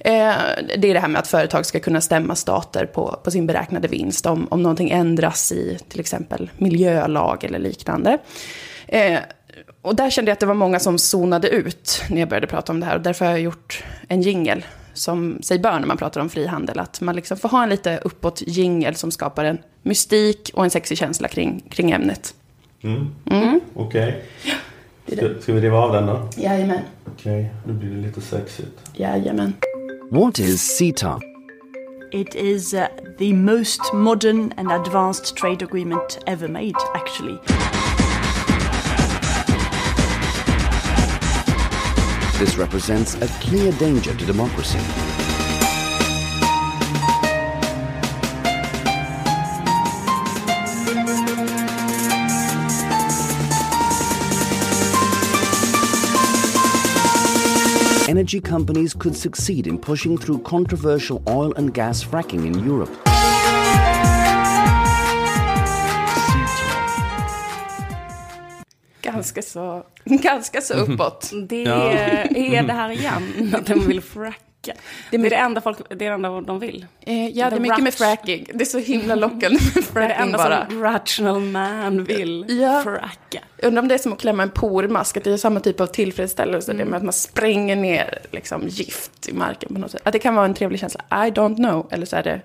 [0.00, 0.34] Eh,
[0.78, 3.88] det är det här med att företag ska kunna stämma stater på, på sin beräknade
[3.88, 8.18] vinst om, om någonting ändras i till exempel miljölag eller liknande.
[8.88, 9.20] Eh,
[9.82, 12.72] och där kände jag att det var många som zonade ut när jag började prata
[12.72, 12.96] om det här.
[12.96, 14.64] Och därför har jag gjort en jingel
[14.94, 16.78] som sig bör när man pratar om frihandel.
[16.78, 20.70] Att man liksom får ha en lite uppåt jingel som skapar en mystik och en
[20.70, 22.34] sexig känsla kring, kring ämnet.
[23.74, 24.24] Okej.
[25.06, 25.16] det.
[25.16, 26.28] Ska, ska vi riva av den då?
[26.36, 26.80] Jajamän.
[27.06, 28.90] Okej, nu blir det lite sexigt.
[28.94, 29.52] Jajamän.
[30.10, 31.20] What is CETA?
[32.12, 32.80] It is uh,
[33.18, 37.38] the most modern and advanced trade agreement ever made, actually.
[42.38, 44.78] This represents a clear danger to democracy.
[58.08, 63.07] Energy companies could succeed in pushing through controversial oil and gas fracking in Europe.
[69.18, 71.30] Ganska så, ganska så uppåt.
[71.48, 71.90] Det Ja.
[71.90, 74.38] är det här igen, att de vill fracka.
[75.10, 76.86] Det är det enda, folk, det är det enda de vill.
[77.00, 78.46] Eh, ja, det är The mycket med fracking.
[78.54, 80.66] Det är så himla lockande med Det är det fracking enda bara.
[80.68, 82.44] som rational man vill.
[82.60, 82.82] Ja.
[82.84, 83.38] Fracka.
[83.62, 85.86] Undrar om det är som att klämma en pormask, att det är samma typ av
[85.86, 86.84] tillfredsställelse, Mm.
[86.84, 90.00] det med att man spränger ner liksom, gift i marken på något sätt.
[90.04, 92.40] Att det kan vara en trevlig känsla, I don't know, eller så är det,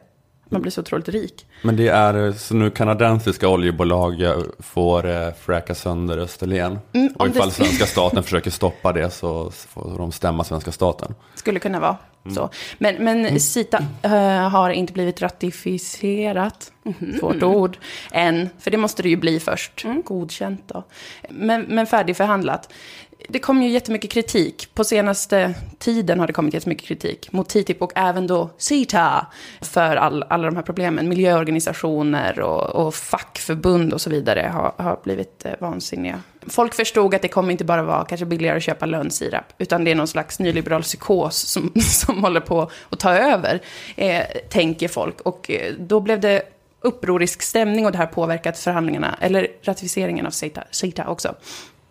[0.53, 1.45] man blir så otroligt rik.
[1.61, 6.79] Men det är så nu kanadensiska oljebolag eh, får eh, fräka sönder Österlen.
[6.93, 11.15] Mm, och ifall det- svenska staten försöker stoppa det så får de stämma svenska staten.
[11.35, 12.35] Skulle kunna vara Mm.
[12.35, 12.49] så.
[12.77, 17.19] Men, men CETA eh, har inte blivit ratificerat, Mhm.
[17.19, 17.77] svårt ord,
[18.11, 18.49] än.
[18.59, 19.83] För det måste det ju bli först.
[19.85, 20.01] Mm.
[20.05, 20.83] Godkänt då.
[21.29, 22.69] Men, men färdigförhandlat
[23.29, 24.69] det kom ju jättemycket kritik.
[24.73, 29.27] På senaste tiden har det kommit jättemycket kritik mot TTIP och även då CETA
[29.61, 31.09] för all, alla de här problemen.
[31.09, 36.21] Miljöorganisationer och, och fackförbund och så vidare har, har blivit eh, vansinniga.
[36.47, 39.91] Folk förstod att det kommer inte bara vara kanske billigare att köpa lönnsirap, utan det
[39.91, 43.61] är någon slags nyliberal psykos som, som håller på att ta över,
[43.95, 45.21] eh, tänker folk.
[45.21, 46.41] Och eh, då blev det
[46.83, 51.35] upprorisk stämning och det här påverkat förhandlingarna, eller ratificeringen av CETA, CETA också.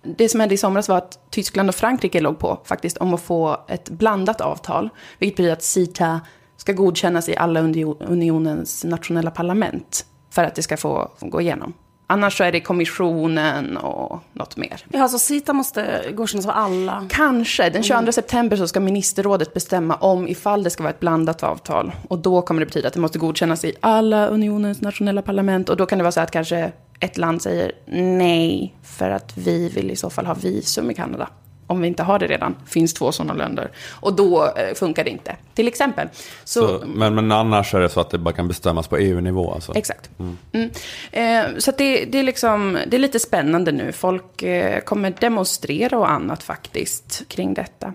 [0.02, 3.22] Det som hände i somras var att Tyskland och Frankrike låg på faktiskt om att
[3.22, 4.88] få ett blandat avtal,
[5.18, 6.20] vilket betyder att CETA
[6.56, 11.74] ska godkännas i alla unionens nationella parlament för att det ska få gå igenom.
[12.06, 14.84] Annars så är det kommissionen och något mer.
[14.88, 17.06] Ja, så CETA måste godkännas av alla?
[17.10, 17.70] Kanske.
[17.70, 18.12] Den 22 mm.
[18.12, 21.92] september så ska ministerrådet bestämma om ifall det ska vara ett blandat avtal.
[22.08, 25.68] Och då kommer det betyda att det måste godkännas i alla unionens nationella parlament.
[25.68, 26.72] Och då kan det vara så att kanske
[27.02, 31.28] ett land säger nej, för att vi vill i så fall ha visum i Kanada
[31.72, 33.70] om vi inte har det redan, finns två sådana länder.
[33.90, 36.08] Och då eh, funkar det inte, till exempel.
[36.44, 39.52] Så, så, men, men annars är det så att det bara kan bestämmas på EU-nivå?
[39.54, 39.74] Alltså.
[39.74, 40.10] Exakt.
[40.18, 40.38] Mm.
[40.52, 40.70] Mm.
[41.12, 43.92] Eh, så det, det, är liksom, det är lite spännande nu.
[43.92, 47.94] Folk eh, kommer demonstrera och annat faktiskt kring detta.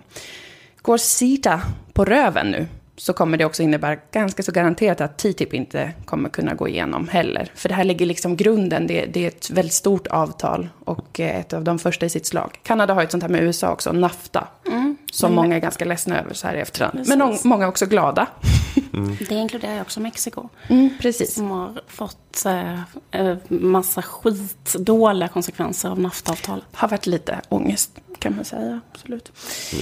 [0.82, 1.60] Går Sita
[1.92, 2.66] på röven nu?
[2.98, 7.08] Så kommer det också innebära ganska så garanterat att TTIP inte kommer kunna gå igenom
[7.08, 7.50] heller.
[7.54, 11.40] För det här lägger liksom grunden, det, det, är ett väldigt stort avtal och eh,
[11.40, 12.60] ett av de första i sitt slag.
[12.62, 14.96] Kanada har ett sånt här med USA också, NAFTA, mm.
[15.12, 15.42] som mm.
[15.44, 16.98] många är ganska ledsna över så här i efterhand.
[16.98, 17.16] Precis.
[17.16, 18.26] Men många är också glada.
[18.92, 19.16] Mm.
[19.28, 20.48] Det inkluderar också Mexiko.
[20.68, 21.34] Mm, precis.
[21.34, 22.80] Som har fått eh,
[23.10, 26.64] eh massa skitdåliga konsekvenser av NAFTA-avtalet.
[26.72, 28.80] Har varit lite ångest kan man säga.
[28.92, 29.32] Absolut.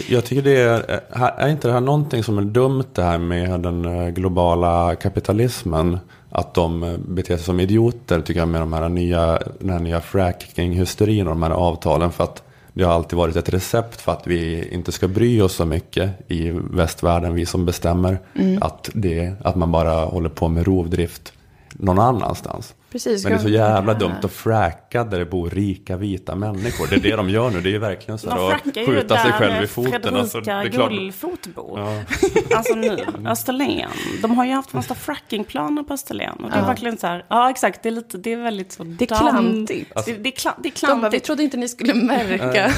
[0.08, 1.00] Jag tycker det är,
[1.38, 5.98] är inte det här någonting som är dumt det här med den eh, globala kapitalismen?
[6.30, 9.78] Att de eh, beter sig som idioter tycker jag med de här nya, den här
[9.78, 12.12] nya fracking-hysterin och de här avtalen.
[12.12, 15.54] För att det har alltid varit ett recept för att vi inte ska bry oss
[15.54, 18.18] så mycket i västvärlden, vi som bestämmer.
[18.34, 18.62] Mm.
[18.62, 21.32] Att, det, att man bara håller på med rovdrift
[21.72, 22.74] någon annanstans.
[22.96, 26.86] Precis, Men det är så jävla dumt att fracka där det bor rika vita människor.
[26.86, 27.60] Det är det de gör nu.
[27.60, 29.92] Det är ju verkligen så här att skjuta sig själv i foten.
[29.92, 30.90] Fredrika alltså, det är klart...
[30.90, 31.80] Gullfot bor.
[31.80, 32.02] Ja.
[32.56, 33.90] alltså nu, Österlen.
[34.22, 36.32] De har ju haft massa frackingplaner på Österlen.
[36.32, 36.66] Och det är ja.
[36.66, 39.92] verkligen så här, ja exakt, det är, lite, det är väldigt så Det är klantigt.
[39.96, 40.96] Alltså, det, det, är kla, det är klantigt.
[40.96, 42.64] De bara, vi trodde inte ni skulle märka.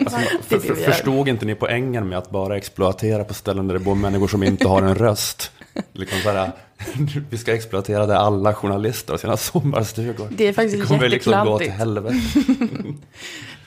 [0.00, 3.80] alltså, för, för, förstod inte ni poängen med att bara exploatera på ställen där det
[3.80, 5.52] bor människor som inte har en röst?
[5.92, 6.50] Liksom så här,
[7.30, 10.28] vi ska exploatera det alla journalister och sina sommarstugor.
[10.30, 12.16] Det är faktiskt det kommer liksom gå till helvete.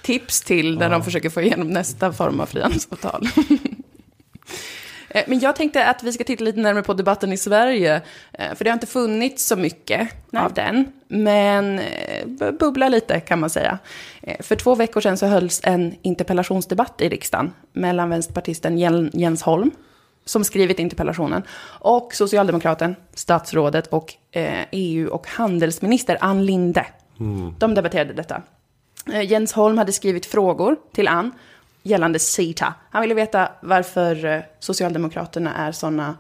[0.01, 0.91] Tips till när ja.
[0.91, 3.27] de försöker få igenom nästa form av frihandelsavtal.
[5.09, 8.01] Eh, men jag tänkte att vi ska titta lite närmare på debatten i Sverige.
[8.33, 10.43] Eh, för det har inte funnits så mycket Nej.
[10.43, 10.91] av den.
[11.07, 13.77] Men eh, bubbla lite kan man säga.
[14.39, 18.77] För två veckor sedan så hölls en interpellationsdebatt i riksdagen mellan vänsterpartisten
[19.13, 19.71] Jens Holm
[20.25, 21.43] som skrivit interpellationen,
[21.79, 26.85] och socialdemokraten, statsrådet och eh, EU och handelsminister Ann Linde.
[27.19, 27.53] Mm.
[27.59, 28.41] De debatterade detta.
[29.13, 31.31] Eh, Jens Holm hade skrivit frågor till Ann
[31.83, 32.73] gällande CETA.
[32.89, 36.17] Han ville veta varför eh, Socialdemokraterna är sådana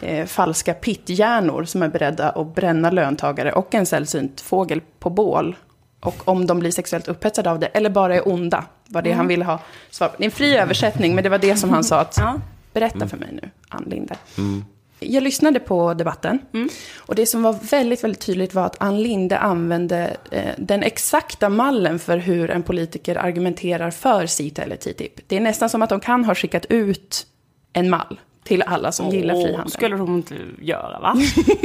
[0.00, 5.56] eh, falska pitthjärnor som är beredda att bränna löntagare och en sällsynt fågel på bål.
[6.00, 9.18] Och om de blir sexuellt upphetsade av det, eller bara är onda, var det mm.
[9.18, 9.58] han ville ha
[9.90, 10.14] svar på.
[10.18, 12.40] Det är en fri översättning, men det var det som han sa att ja.
[12.72, 13.08] Berätta mm.
[13.08, 14.16] för mig nu, Ann Linde.
[14.38, 14.64] Mm.
[15.00, 16.38] Jag lyssnade på debatten.
[16.54, 16.68] Mm.
[16.96, 21.48] Och det som var väldigt, väldigt tydligt var att Ann Linde använde eh, den exakta
[21.48, 25.12] mallen för hur en politiker argumenterar för CETA eller TTIP.
[25.26, 27.26] Det är nästan som att de kan ha skickat ut
[27.72, 29.70] en mall till alla som oh, gillar frihandel.
[29.70, 31.16] skulle de inte göra, va?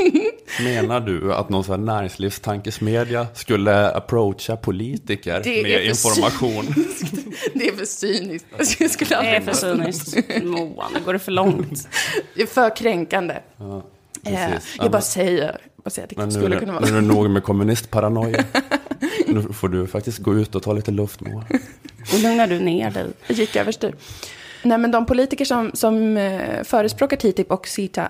[0.64, 6.66] Menar du att någon sån näringslivstankesmedja skulle approacha politiker med information?
[7.54, 8.46] det är för cyniskt.
[8.58, 10.44] det är för cyniskt.
[10.44, 11.88] Moa, nu går det för långt.
[12.36, 13.36] det är för kränkande.
[13.58, 13.84] Ja,
[14.26, 16.86] eh, jag bara säger, bara säger att det Men skulle nu, kunna vara.
[16.86, 18.44] Nu är det nog med kommunistparanoia.
[19.28, 21.44] nu får du faktiskt gå ut och ta lite luft, Moa.
[22.14, 23.08] Nu lugnar du ner dig.
[23.28, 23.96] Jag gick överstyr.
[24.64, 28.10] Nej, men de politiker som, som eh, förespråkar TTIP och CETA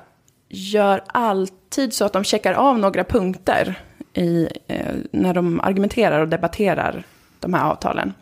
[0.50, 3.80] gör alltid så att de checkar av några punkter
[4.14, 7.04] i, eh, när de argumenterar och debatterar
[7.40, 8.14] de här avtalen.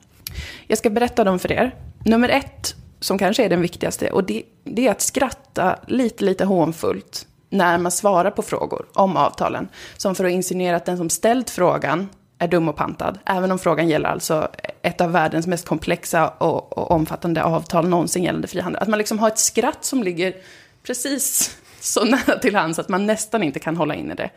[0.68, 1.76] Jag ska berätta dem för er.
[2.06, 6.46] Nummer ett, som kanske är den viktigaste, och det, det är att skratta lite, lite
[6.46, 9.68] hånfullt när man svarar på frågor om avtalen.
[9.98, 12.10] Som för att insinuera att den som ställt frågan
[12.42, 13.20] är dum och pantad.
[13.26, 18.24] Även om frågan gäller alltså ett av världens mest komplexa och, och omfattande avtal någonsin
[18.24, 18.82] gällande frihandel.
[18.82, 20.36] Att man liksom har ett skratt som ligger
[20.84, 24.30] precis så nära till hands att man nästan inte kan hålla inne det.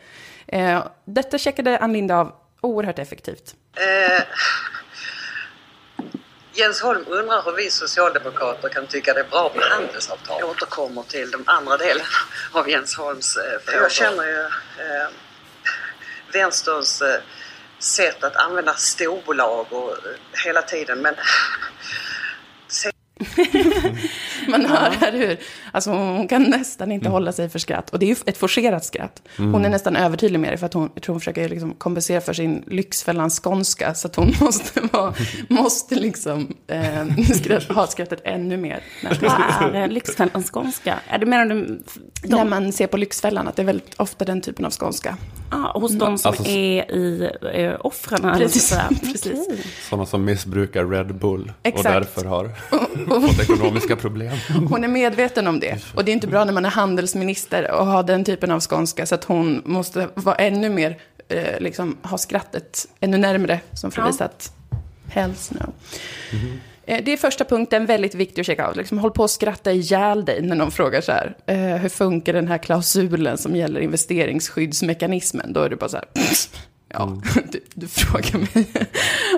[0.47, 2.31] Eh, detta checkade Ann Linde av
[2.61, 3.55] oerhört effektivt.
[3.75, 4.23] Eh,
[6.53, 10.37] Jens Holm undrar hur vi socialdemokrater kan tycka det är bra med handelsavtal.
[10.39, 12.05] Jag återkommer till den andra delen
[12.51, 13.81] av Jens Holms eh, frågor.
[13.81, 15.07] Jag känner ju eh,
[16.33, 17.21] vänsterns eh,
[17.85, 19.97] sätt att använda storbolag och eh,
[20.45, 21.15] hela tiden men
[24.47, 25.37] Man hör här hur,
[25.71, 27.89] alltså hon kan nästan inte hålla sig för skratt.
[27.89, 29.21] Och det är ju ett forcerat skratt.
[29.37, 32.21] Hon är nästan övertydlig med det för att hon, jag tror hon försöker liksom kompensera
[32.21, 33.93] för sin Lyxfällan skånska.
[33.93, 35.13] Så att hon måste, vara,
[35.47, 37.05] måste liksom eh,
[37.35, 38.83] skratt, ha skrattet ännu mer.
[39.03, 39.17] När,
[39.61, 40.99] Vad är Lyxfällan skånska?
[41.07, 41.81] Är det menar du
[42.23, 45.17] de, när man ser på Lyxfällan, att det är väldigt ofta den typen av skånska.
[45.49, 48.37] ah, hos de som Alltså, är i eh, offren?
[48.37, 49.47] Precis, precis.
[49.89, 51.85] Sådana som missbrukar Red Bull Exakt.
[51.85, 52.51] och därför har
[53.05, 54.35] fått ekonomiska problem.
[54.69, 55.77] Hon är medveten om det.
[55.95, 59.05] Och det är inte bra när man är handelsminister och har den typen av skånska.
[59.05, 60.97] Så att hon måste vara ännu mer,
[61.27, 63.59] eh, liksom, ha skrattet ännu närmre.
[63.73, 64.25] Som för Ja.
[64.25, 64.51] att,
[65.09, 65.73] hells no.
[66.87, 68.77] Eh, Det är första punkten, väldigt viktig att checka out.
[68.77, 71.35] Liksom, håll på att skratta ihjäl dig när någon frågar så här.
[71.45, 75.53] Eh, hur funkar den här klausulen som gäller investeringsskyddsmekanismen?
[75.53, 76.05] Då är det bara så här.
[76.97, 77.21] Ja,
[77.51, 78.67] du, du frågar mig.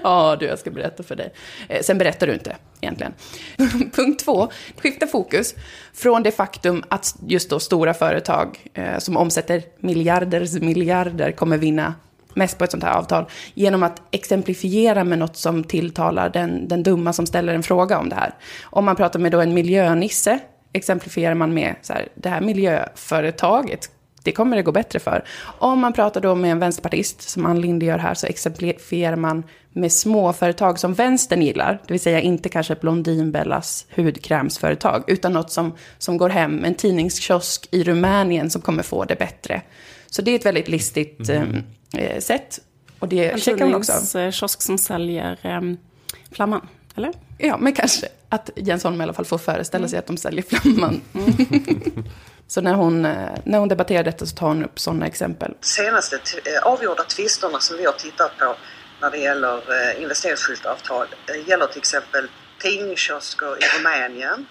[0.04, 1.34] ja, du, jag ska berätta för dig.
[1.70, 3.14] Eh, sen berättar du inte, egentligen.
[3.96, 5.56] Punkt två, skifta fokus
[5.94, 11.94] från det faktum att just då stora företag eh, som omsätter miljarders miljarder kommer vinna
[12.34, 16.84] mest på ett sånt här avtal genom att exemplifiera med något som tilltalar den, den
[16.84, 18.34] dumma som ställer en fråga om det här.
[18.64, 20.40] Om man pratar med då en miljönisse
[20.74, 23.90] exemplifierar man med så här, det här miljöföretaget
[24.28, 25.24] det kommer det gå bättre för.
[25.60, 29.44] Om man pratar då med en vänsterpartist, som Ann Linde gör här, så exemplifierar man
[29.74, 31.82] med småföretag som vänstern gillar.
[31.88, 37.68] Det vill säga inte kanske Blondinbellas hudkrämsföretag, utan något som, som går hem, en tidningskiosk
[37.72, 39.62] i Rumänien som kommer få det bättre.
[40.10, 42.60] Så det är ett väldigt listigt eh, sätt.
[43.00, 43.92] Och det En checkar hon också.
[43.92, 45.78] tidningskiosk som säljer um,
[46.32, 47.14] Flamman, eller?
[47.38, 50.44] Ja, men kanske att Jens Holm i alla fall får föreställa sig att de säljer
[50.44, 51.02] Flamman.
[52.48, 55.54] så när hon, eh, när hon debatterar detta så tar hon upp sådana exempel.
[55.62, 58.56] senaste eh, avgjorda tvisterna som vi har tittat på
[59.02, 61.08] när det gäller eh, investeringsskyddsavtal
[61.48, 62.28] gäller till exempel
[62.60, 64.46] tidningskiosker i Rumänien,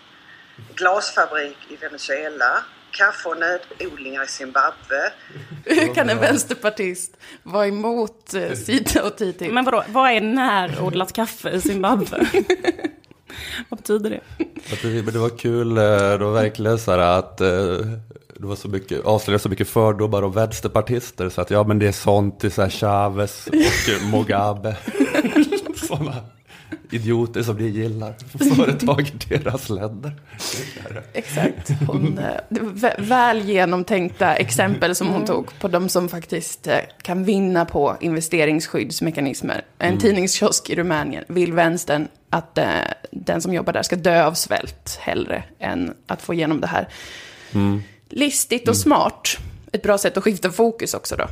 [0.75, 5.13] glasfabrik i Venezuela, kaffe och nötodlingar i Zimbabwe.
[5.65, 8.35] Hur kan en vänsterpartist vara emot
[8.67, 9.53] Sida och TTIP?
[9.53, 12.27] Men vadå, vad är närodlat kaffe i Zimbabwe?
[13.68, 14.20] vad betyder det?
[14.72, 17.49] Att det, det var kul, eh, det var verkligen så här att eh,
[18.39, 21.89] det var så mycket, avslöjade så mycket fördomar om vänsterpartister så att ja men det
[21.89, 24.76] är sånt till så här Chavez och Mugabe.
[25.89, 26.14] Sådana
[26.91, 28.14] idioter som ni gillar.
[28.55, 30.12] Företag i deras länder.
[31.12, 31.70] Exakt.
[31.87, 37.64] Hon, eh, väl genomtänkta exempel som hon tog på de som faktiskt eh, kan vinna
[37.64, 39.64] på investeringsskyddsmekanismer.
[39.78, 42.66] En tidningskiosk i Rumänien vill vänstern att eh,
[43.11, 46.89] den som jobbar där ska dö av svält hellre än att få igenom det här.
[48.09, 49.37] Listigt och smart.
[49.72, 51.26] Ett bra sätt att skifta fokus också då.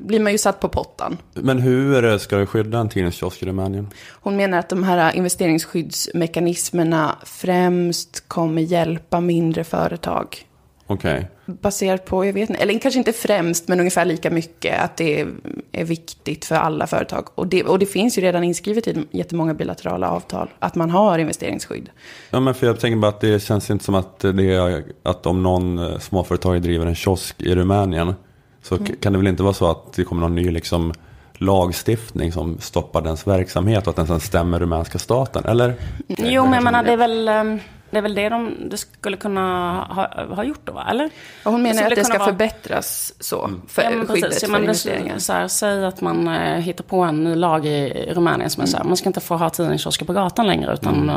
[0.00, 1.18] Blir man ju satt på pottan.
[1.34, 3.88] Men hur ska du skydda en tidningskiosk i Rumänien?
[4.10, 10.46] Hon menar att de här investeringsskyddsmekanismerna främst kommer hjälpa mindre företag.
[10.86, 11.28] Okej.
[11.46, 15.26] Baserat på, jag vet inte, eller kanske inte främst, men ungefär lika mycket att det
[15.72, 17.28] är, viktigt för alla företag.
[17.34, 21.18] Och det, och det finns ju redan inskrivet i jättemånga bilaterala avtal att man har
[21.18, 21.90] investeringsskydd.
[22.30, 25.26] Ja, men för jag tänker bara att det känns inte som att det är att
[25.26, 28.14] om någon småföretag driver en kiosk i Rumänien
[28.62, 30.92] så k- kan det väl inte vara så att det kommer någon ny liksom,
[31.34, 35.74] lagstiftning som stoppar dens verksamhet och att den sen stämmer rumänska staten, eller?
[36.08, 37.28] Jo, men jag menar, det är väl...
[37.28, 37.58] ehm,
[37.92, 39.40] Det är väl det de det skulle kunna
[39.84, 40.86] ha, ha gjort då, va?
[40.90, 41.10] Eller?
[41.44, 44.40] Och hon menar skulle att det kunna ska vara- förbättras så, för Ja, men skyddet
[44.40, 45.18] för det, investeringar.
[45.18, 48.66] så här, säg att man eh, hittar på en ny lag i Rumänien som är
[48.66, 51.16] så här, man ska inte få ha tidningskiosker på gatan längre, utan eh,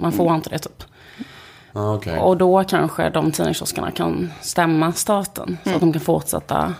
[0.00, 0.82] man får inte det typ.
[1.76, 2.18] Okej.
[2.18, 6.74] Och då kanske de tidningskioskerna kan stämma staten, så att de kan fortsätta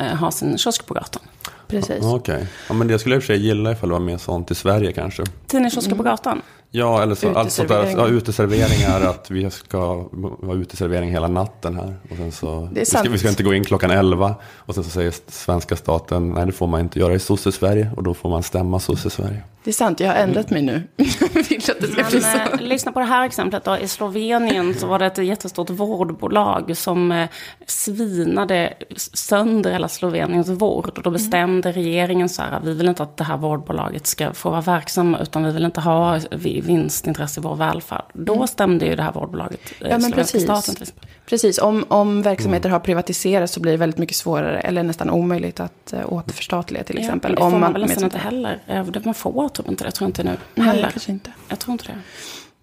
[0.00, 1.22] eh, ha sin kiosk på gatan.
[1.68, 1.98] Precis.
[2.02, 2.46] Ja, Okej.
[2.68, 4.50] Ja, men det skulle jag i och för sig gilla ifall det var mer sånt
[4.50, 5.22] i Sverige kanske.
[5.46, 6.42] Tidningskiosker på gatan?
[6.70, 10.06] Ja, eller så, allt sånt där, ja, uteserveringar, att vi ska
[10.40, 11.96] vara uteservering hela natten här.
[12.10, 14.34] Och sen så, Det är vi, ska, vi ska inte gå in klockan 11.
[14.56, 17.90] Och sen så säger svenska staten, nej det får man inte göra i sosse-Sverige.
[17.96, 19.42] Och då får man stämma sosse-Sverige.
[19.64, 20.82] Det är sant, jag har ändrat mig nu.
[20.96, 23.78] Men, eh, lyssna på det här exemplet då.
[23.78, 27.28] I Slovenien så var det ett jättestort vårdbolag som eh,
[27.66, 30.90] svinade sönder hela Sloveniens vård.
[30.98, 34.50] Och då bestämde regeringen så här, vi vill inte att det här vårdbolaget ska få
[34.50, 38.04] vara verksamma, utan vi vill inte ha vi- vinstintresse i vår välfärd.
[38.12, 40.42] Då stämde ju det här vårdbolaget eh, Ja, men precis.
[40.42, 41.08] staten till exempel.
[41.26, 45.60] Precis, om, om verksamheter har privatiserats så blir det väldigt mycket svårare, eller nästan omöjligt
[45.60, 47.30] att uh, återförstatliga till exempel.
[47.30, 48.62] Ja, det får om man, väl nästan inte heller.
[48.66, 49.86] Eh, Man får typ inte det.
[49.86, 50.90] Jag tror inte nu Nej, heller.
[50.90, 51.32] kanske inte.
[51.48, 51.98] Jag tror inte det.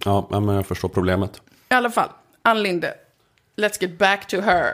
[0.06, 1.42] Ja, men jag förstår problemet.
[1.70, 2.10] I alla fall,
[2.42, 2.94] Ann Linde.
[3.58, 4.74] Let's get back to her.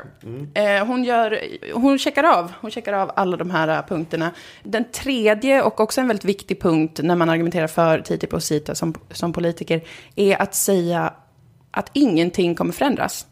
[0.53, 1.41] Eh, hon, gör,
[1.73, 4.31] hon, checkar av, hon checkar av alla de här eh, punkterna.
[4.63, 8.75] Den tredje och också en väldigt viktig punkt när man argumenterar för TTIP och CETA
[8.75, 9.83] som, som politiker
[10.15, 11.13] är att säga
[11.71, 13.25] att ingenting kommer förändras.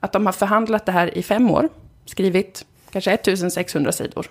[0.00, 1.68] Att de har förhandlat det här i fem år,
[2.04, 4.26] skrivit kanske 1600 sidor.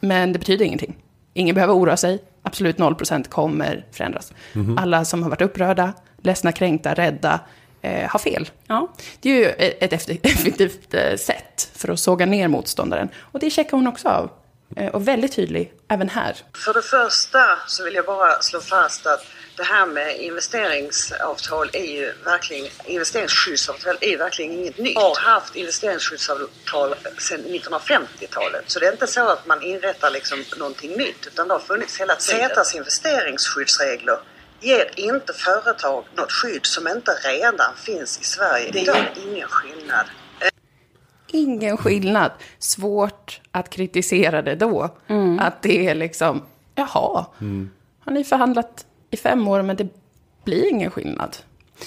[0.00, 0.96] Men det betyder ingenting.
[1.34, 2.22] Ingen behöver oroa sig.
[2.42, 4.32] Absolut 0% kommer förändras.
[4.78, 7.40] Alla som har varit upprörda, ledsna, kränkta, rädda
[7.82, 8.50] eh, har fel.
[8.66, 8.88] Ja.
[9.20, 9.44] Det är ju
[9.80, 13.08] ett effektivt eh, sätt för att såga ner motståndaren.
[13.16, 14.30] Och det checkar hon också av.
[14.76, 16.36] Eh, och väldigt tydlig även här.
[16.64, 21.84] För det första så vill jag bara slå fast att det här med investeringsavtal är
[21.84, 24.96] ju verkligen, investeringsskyddsavtal är ju verkligen inget nytt.
[24.96, 28.64] Vi har haft investeringsskyddsavtal sedan 1950-talet.
[28.66, 32.00] Så det är inte så att man inrättar liksom någonting nytt utan det har funnits
[32.00, 32.48] hela tiden.
[32.48, 34.18] CETAs investeringsskyddsregler
[34.60, 38.70] ger inte företag något skydd som inte redan finns i Sverige.
[38.72, 40.06] Det gör ingen skillnad.
[41.34, 42.30] Ingen skillnad.
[42.58, 44.88] Svårt att kritisera det då.
[45.40, 46.42] Att det är liksom,
[46.74, 47.26] jaha,
[48.04, 49.86] har ni förhandlat i fem år men det
[50.44, 51.36] blir ingen skillnad.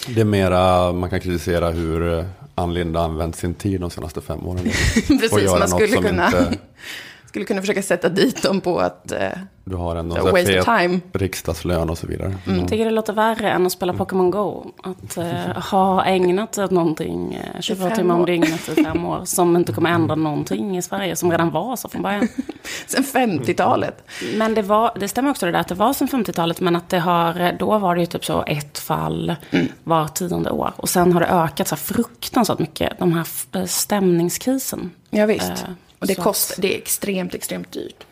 [0.08, 2.26] Det är mera, man kan kritisera hur
[2.56, 4.64] Ann Linde använt sin tid de senaste fem åren.
[5.08, 6.58] Precis, man skulle kunna, inte-
[7.38, 9.12] skulle kunna försöka sätta dit dem på att...
[9.12, 9.30] Eh,
[9.64, 11.00] Du har en Så waste of time.
[11.14, 12.36] riksdagslön och så vidare.
[12.46, 14.66] Jag tycker det låter värre än att spela Pokémon Go.
[14.84, 18.26] Att eh, ha ägnat sig åt någonting eh, 24 fem timmar om år.
[18.26, 19.22] dygnet i fem år.
[19.26, 22.28] Som inte kommer ändra någonting i Sverige, som redan var så från början.
[22.88, 24.04] sen 50-talet.
[24.38, 26.90] Men det, var, det stämmer också det där att det var sedan 50-talet, men att
[26.90, 29.36] det har, då var det ju typ så ett fall
[29.84, 30.72] var tionde år.
[30.76, 34.92] Och sen har det ökat så här fruktansvärt mycket, de här stämningskrisen.
[35.10, 35.50] Ja, visst.
[35.50, 35.70] Eh,
[36.00, 38.06] och det, så kostar, det är extremt, extremt dyrt.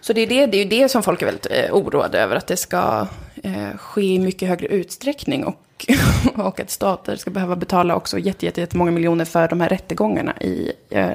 [0.00, 2.36] Så det är, det, det är ju det som folk är väldigt eh, oroade över,
[2.36, 3.06] att det ska
[3.42, 5.44] eh, ske i mycket högre utsträckning.
[5.44, 5.86] Och,
[6.34, 10.40] och att stater ska behöva betala också jätte, jätte, jättemånga miljoner för de här rättegångarna
[10.40, 11.10] i eh,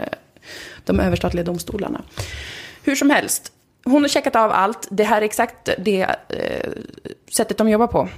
[0.83, 2.01] de överstatliga domstolarna.
[2.83, 3.51] Hur som helst,
[3.83, 4.87] hon har checkat av allt.
[4.91, 6.69] Det här är exakt det eh,
[7.35, 8.09] sättet de jobbar på.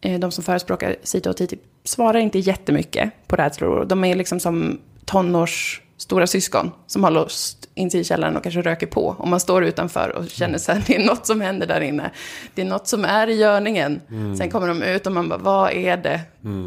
[0.00, 3.84] Eh, de som förespråkar CETA och TTIP svarar inte jättemycket på rädslor.
[3.84, 8.42] De är liksom som tonårs stora syskon som har låst in sig i källaren och
[8.42, 9.16] kanske röker på.
[9.18, 12.10] Och man står utanför och känner så här, det är något som händer där inne.
[12.54, 14.00] Det är något som är i görningen.
[14.38, 16.20] Sen kommer de ut och man bara, vad är det?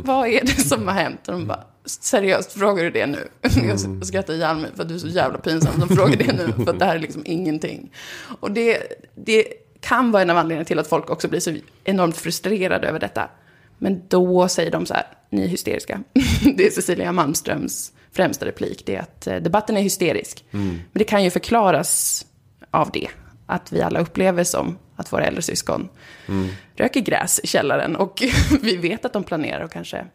[0.03, 1.27] Vad är det som har hänt?
[1.27, 3.27] Och de bara, seriöst, frågar du det nu?
[3.67, 5.79] Jag skrattar ihjäl mig för att du är så jävla pinsam.
[5.79, 7.91] De frågar det nu, för att det här är liksom ingenting.
[8.39, 8.77] Och det,
[9.15, 9.43] det
[9.79, 13.29] kan vara en av anledningarna till att folk också blir så enormt frustrerade över detta.
[13.77, 16.03] Men då säger de så här, ni är hysteriska.
[16.57, 20.45] Det är Cecilia Malmströms främsta replik, det är att eh, debatten är hysterisk.
[20.51, 22.25] Men det kan ju förklaras
[22.71, 23.07] av det.
[23.45, 25.89] Att vi alla upplever som att våra äldre syskon
[26.75, 27.95] röker gräs i källaren.
[27.95, 28.23] Och
[28.61, 30.05] vi vet att de planerar att kanske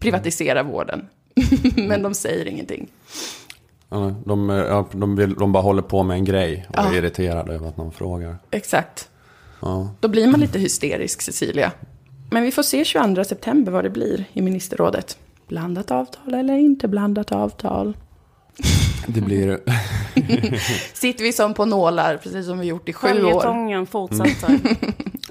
[0.00, 1.08] privatisera vården.
[1.76, 2.88] Men de säger ingenting.
[3.88, 6.92] Ja, de, eh, ja, de, vill, de bara håller på med en grej och Ja.
[6.92, 8.36] är irriterade över att någon frågar.
[8.50, 9.08] Exakt.
[9.60, 9.94] Ja.
[10.00, 11.72] Då blir man lite hysterisk, Cecilia.
[12.34, 15.18] Men vi får se 22 september vad det blir i ministerrådet.
[15.48, 17.96] Blandat avtal eller inte blandat avtal?
[19.06, 19.60] Det blir...
[20.94, 23.12] Sitter vi som på nålar, precis som vi gjort i sju år.
[23.12, 24.48] Följetongen fortsätter.
[24.48, 24.72] Lilla,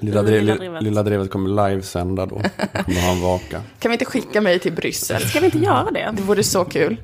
[0.00, 0.82] Lilla drev, drevet.
[0.82, 2.36] lilla drevet kommer livesända då.
[2.84, 3.62] Kommer ha en vaka.
[3.78, 5.22] Kan vi inte skicka mig till Bryssel?
[5.22, 6.10] Ska vi inte göra det?
[6.16, 6.96] Det vore så kul.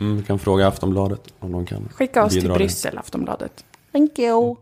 [0.00, 2.52] Mm, vi kan fråga Aftonbladet om de kan Skicka oss till.
[2.52, 3.64] Bryssel, Aftonbladet.
[3.92, 4.56] Thank you.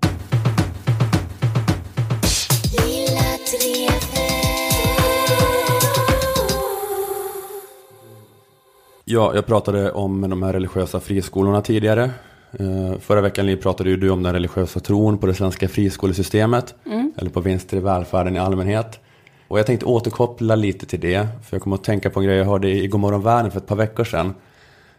[9.08, 12.10] Ja, jag pratade om de här religiösa friskolorna tidigare.
[12.52, 16.74] Eh, Förra veckan pratade ju du om den religiösa tron på det svenska friskolesystemet.
[17.16, 19.00] Eller på vinster i välfärden i allmänhet.
[19.48, 21.28] Och jag tänkte återkoppla lite till det.
[21.44, 23.66] För jag kommer att tänka på en grej jag hörde i Godmorgon världen för ett
[23.66, 24.34] par veckor sedan.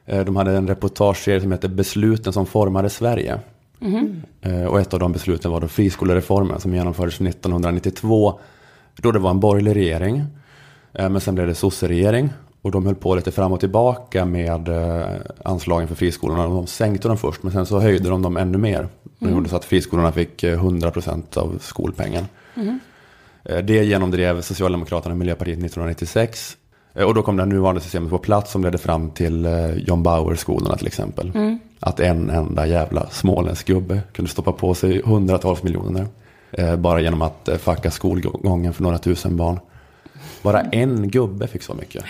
[0.05, 3.39] Eh, De hade en reportageserie som heter Besluten som formade Sverige.
[4.41, 8.39] Eh, Och ett av de besluten var då friskolereformen som genomfördes 1992.
[9.01, 10.23] Då det var en borgerlig regering.
[10.93, 12.29] Men sen blev det sosseregering.
[12.67, 15.05] Och de höll på lite fram och tillbaka med eh,
[15.45, 16.47] anslagen för friskolorna.
[16.47, 18.87] De sänkte dem först men sen så höjde de dem ännu mer.
[19.19, 22.25] Det gjorde så att friskolorna fick eh, 100% av skolpengen.
[23.43, 26.57] Eh, Det genomdrev Socialdemokraterna och Miljöpartiet 1996.
[26.93, 30.03] Eh, Och då kom det nuvarande systemet på plats som ledde fram till eh, John
[30.03, 31.31] Bauer-skolorna till exempel.
[31.79, 36.05] Att en enda jävla småländsk gubbe kunde stoppa på sig hundratals miljoner.
[36.51, 39.59] eh, Bara genom att eh, fucka skolgången för några tusen barn.
[40.41, 42.03] Bara en gubbe fick så mycket.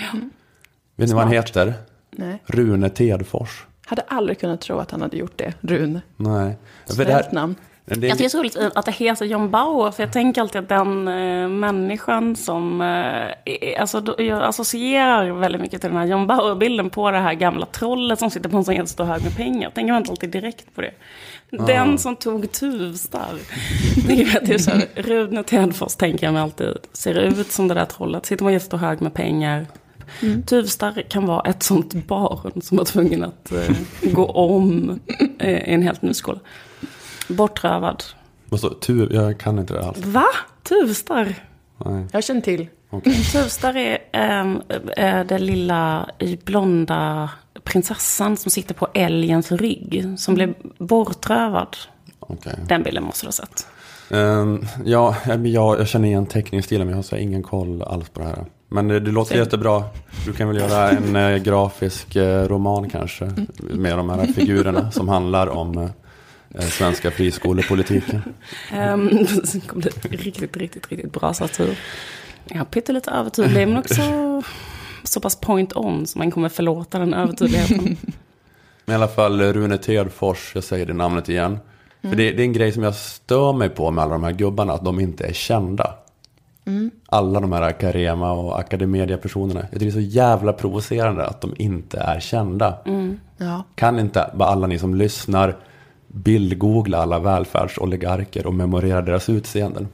[0.98, 1.74] Vet ni vad han heter?
[2.12, 2.42] Nej.
[2.46, 3.66] Rune Tedfors.
[3.86, 6.02] Hade aldrig kunnat tro att han hade gjort det, Rune.
[6.18, 6.58] Nej.
[6.88, 7.56] Det, här, Snällt namn.
[7.86, 10.42] Det Jag tycker det är så roligt att det heter John Bauer, för jag tänker
[10.42, 12.82] alltid att den eh, människan som...
[12.82, 17.34] Är- alltså, då- jag associerar väldigt mycket till den här John Bauer-bilden på det här
[17.34, 19.70] gamla trollet som sitter på en sån jättestor hög med pengar.
[19.70, 20.92] Tänker man inte alltid direkt på det.
[21.50, 23.36] Den som tog Tuvstar.
[24.96, 28.26] Rune Tedfors tänker jag mig alltid ser ut som det där trollet.
[28.26, 29.66] Sitter på en jättestor hög med pengar.
[30.46, 33.76] Tuvstar kan vara ett sånt barn som var tvungen att eh,
[34.12, 35.00] gå om
[35.40, 36.40] eh, i en helt ny skola.
[37.28, 38.04] Bortrövad.
[38.50, 40.06] Vad står- tu, jag kan inte det alls.
[40.06, 40.26] Va?
[40.64, 41.36] Tuvstar?
[41.86, 42.06] Nej.
[42.12, 42.68] Jag känner till.
[43.32, 43.98] Tuvstar är
[44.98, 47.30] äh, den lilla äh, blonda
[47.64, 50.14] prinsessan som sitter på älgens rygg.
[50.18, 51.78] Som blev bortrövad.
[52.20, 52.60] Okej.
[52.68, 53.68] Den bilden måste du ha sett.
[54.10, 58.20] Ehm, ja, jag, jag, känner igen teckningsstilen men jag har så ingen koll alls på
[58.20, 58.46] det här.
[58.70, 59.84] Men det, det låter jättebra.
[60.26, 63.32] Du kan väl göra en eh, grafisk eh, roman kanske.
[63.58, 65.90] Med de här figurerna som handlar om eh,
[66.56, 68.22] eh, svenska friskolepolitiken.
[68.74, 69.08] Um,
[69.54, 71.80] det kommer bli riktigt, riktigt, riktigt bra satir.
[72.46, 74.02] Ja, pyttelite övertydlig men också
[75.04, 77.98] så pass point on så man kommer förlåta den övertydligheten.
[78.86, 81.60] I alla fall eh, Rune Tedfors, jag säger det namnet igen.
[82.02, 84.32] För det, det är en grej som jag stör mig på med alla de här
[84.32, 85.94] gubbarna, att de inte är kända.
[87.06, 89.60] Alla de här Carema och Academedia-personerna.
[89.60, 92.78] Jag tycker det är så jävla provocerande att de inte är kända.
[93.38, 93.64] Ja.
[93.76, 95.56] Kan inte bara alla ni som lyssnar
[96.08, 99.88] bildgoogla alla välfärdsoligarker och memorera deras utseenden?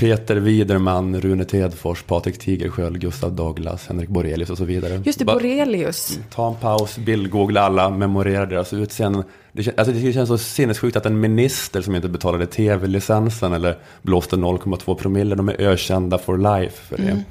[0.00, 5.02] Peter Widerman, Rune Tedfors, Patrik Tigersköld, Gustav Douglas, Henrik Borelius och så vidare.
[5.04, 6.18] Just det, Bara- Borelius.
[6.30, 9.22] Ta en paus, bildgoogla alla, memorera deras utseenden.
[9.52, 14.36] Det, alltså det känns så sinnessjukt att en minister som inte betalade tv-licensen eller blåste
[14.36, 17.24] 0,2 promille, de är ökända for life för det.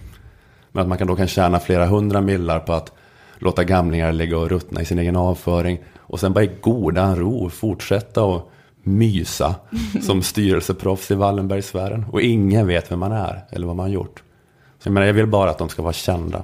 [0.72, 2.92] Men att man kan då kan tjäna flera hundra millar på att
[3.40, 5.80] låta gamlingar ligga och ruttna i sin egen avföring.
[5.98, 8.52] Och sen bara i godan ro fortsätta och
[8.84, 9.56] mysa
[10.02, 12.06] som styrelseproffs i Wallenbergsfären.
[12.12, 14.24] Och ingen vet vem man är eller vad man har gjort.
[14.80, 16.44] Så jag, menar, jag vill bara att de ska vara kända.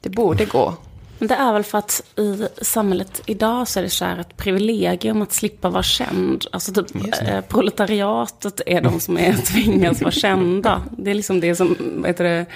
[0.00, 0.74] Det borde gå.
[1.18, 4.36] Men det är väl för att i samhället idag så är det så här ett
[4.36, 6.44] privilegium att slippa vara känd.
[6.52, 10.82] Alltså typ eh, proletariatet är de som är tvingas vara kända.
[10.98, 12.46] Det är liksom det som, vad heter det,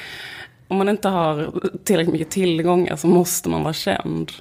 [0.68, 1.52] om man inte har
[1.84, 4.32] tillräckligt mycket tillgångar så måste man vara känd.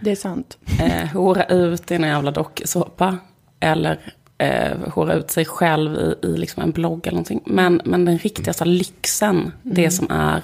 [0.00, 0.58] Det är sant.
[0.80, 3.18] Eh, hora ut i en jävla dokusåpa.
[3.60, 3.98] Eller
[4.38, 7.40] eh, hora ut sig själv i, i liksom en blogg eller någonting.
[7.46, 10.42] Men, men den riktigaste lyxen, det som är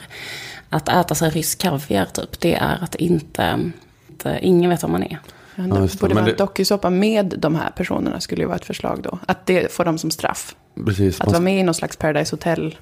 [0.68, 3.70] att äta sig rysk kaviar typ, det är att inte,
[4.08, 5.18] inte ingen vet vad man är.
[5.54, 6.00] Ja, Ja, det det.
[6.00, 9.18] borde vara en dokusåpa med de här personerna skulle ju vara ett förslag då.
[9.26, 10.56] Att det får dem som straff.
[10.86, 12.78] Precis, Att man vara med i någon slags Paradise Hotel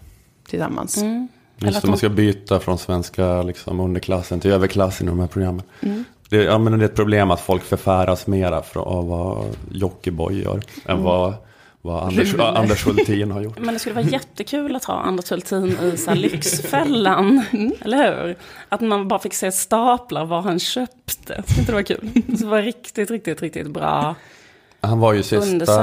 [0.49, 0.97] tillsammans.
[0.97, 1.28] Mm.
[1.59, 5.20] Just att det, de- man ska byta från svenska liksom, underklassen till överklassen i de
[5.20, 5.62] här programmen.
[5.80, 6.05] Mm.
[6.29, 10.62] Det, ja, men det är ett problem att folk förfäras mera av vad Jockiboi gör
[10.87, 11.35] än vad,
[11.83, 12.35] vad Anders.
[12.39, 13.59] Anders Hultin har gjort.
[13.61, 17.43] Men det skulle vara jättekul att ha Anders Hultin i så Lyxfällan,
[17.81, 18.37] eller hur?
[18.68, 21.43] Att man bara fick se staplar vad han köpte.
[21.47, 22.11] Skulle inte det vara kul?
[22.27, 24.14] Det var riktigt, riktigt, riktigt bra.
[24.81, 25.81] Han var ju sista,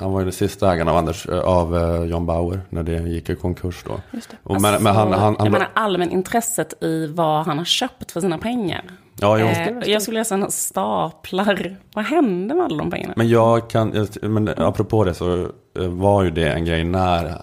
[0.00, 3.30] han var ju den sista ägaren av, Anders, av eh, John Bauer när det gick
[3.30, 4.00] i konkurs då.
[4.10, 4.36] Just det.
[4.42, 8.12] Och men, men han, han, han, Alltså, jag menar allmänintresset i vad han har köpt
[8.12, 8.84] för sina pengar.
[9.20, 9.46] Ja, jo.
[9.46, 11.76] Eh, jag skulle läsa några staplar.
[11.94, 13.14] Vad hände med alla de pengarna?
[13.16, 13.92] Men jag kan,
[14.22, 15.42] jag- men apropå det så
[15.78, 17.34] eh, var ju det en grej när eh,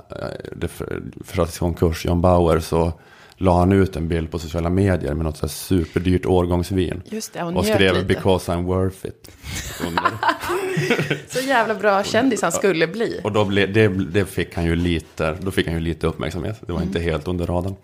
[0.56, 2.94] det för- försattes i konkurs, John Bauer, så
[3.42, 7.02] la han ut en bild på sociala medier med något så här superdyrt årgångsvin.
[7.06, 8.14] Just det, och, Och skrev lite.
[8.20, 9.30] 'because I'm worth it'.
[11.28, 13.20] Så jävla bra kändis han skulle bli.
[13.24, 16.62] Och då blev, det, det fick han ju lite, då fick han ju lite uppmärksamhet.
[16.68, 17.12] Det var inte Mm.
[17.12, 17.76] helt under radarn.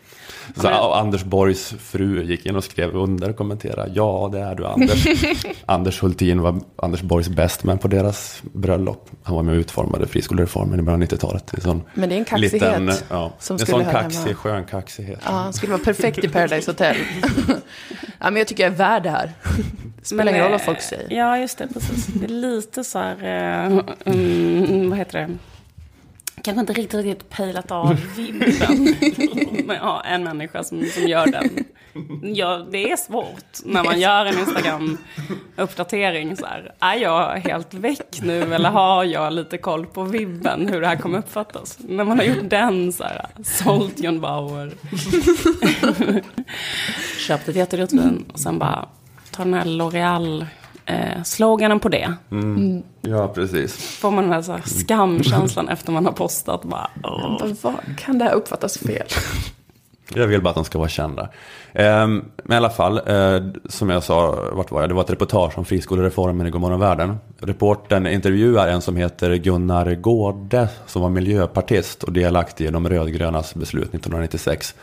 [0.56, 3.92] Så och Anders Borgs fru gick in och skrev under och kommenterade.
[3.96, 5.08] Ja, det är du Anders.
[5.66, 9.10] Anders Hultin var Anders Borgs bästman på deras bröllop.
[9.24, 11.54] Han var med och utformade friskolereformen i början av 90-talet.
[11.54, 14.34] En sån Men det är en kaxighet ja, som en sån kaxig, hemma.
[14.36, 15.20] skön kaxighet.
[15.26, 16.96] Ja, han skulle vara perfekt i Paradise Hotel.
[18.20, 19.32] ja, men jag tycker jag är värd det här.
[20.02, 21.14] Spelar Men, ingen roll eh, vad folk säger.
[21.14, 21.68] Ja, just det.
[21.68, 22.06] Precis.
[22.06, 23.16] Det är lite så här...
[23.24, 25.38] eh, mm, vad heter det?
[26.42, 28.96] Kanske inte riktigt, riktigt pejlat av vibben.
[29.66, 31.50] Men ja, en människa som, som gör den.
[32.36, 36.36] Ja, det är svårt när man gör en Instagram-uppdatering.
[36.36, 40.82] Så här, är jag helt väck nu eller har jag lite koll på vibben hur
[40.82, 41.78] det här kommer uppfattas?
[41.80, 44.72] När man har gjort den så här, sålt John Bauer.
[47.28, 48.86] Köpt ett jättedyrt vin och sen bara
[49.32, 52.14] ta den här L'Oreal-sloganen på det.
[53.02, 53.98] Ja, precis.
[54.00, 56.64] Får man den här, så här skamkänslan efter man har postat.
[56.64, 57.48] Bara, åh.
[57.62, 59.08] Vad kan det här uppfattas fel?
[60.14, 61.30] Jag vill bara att de ska vara kända.
[61.74, 64.90] Ehm, men i alla fall, eh, som jag sa, vart var jag?
[64.90, 67.18] Det var ett reportage om friskolereformen i Gomorron Världen.
[67.40, 73.56] Reporten intervjuar en som heter Gunnar Gårde, som var miljöpartist och delaktig i de rödgrönas
[73.56, 74.76] beslut 1996.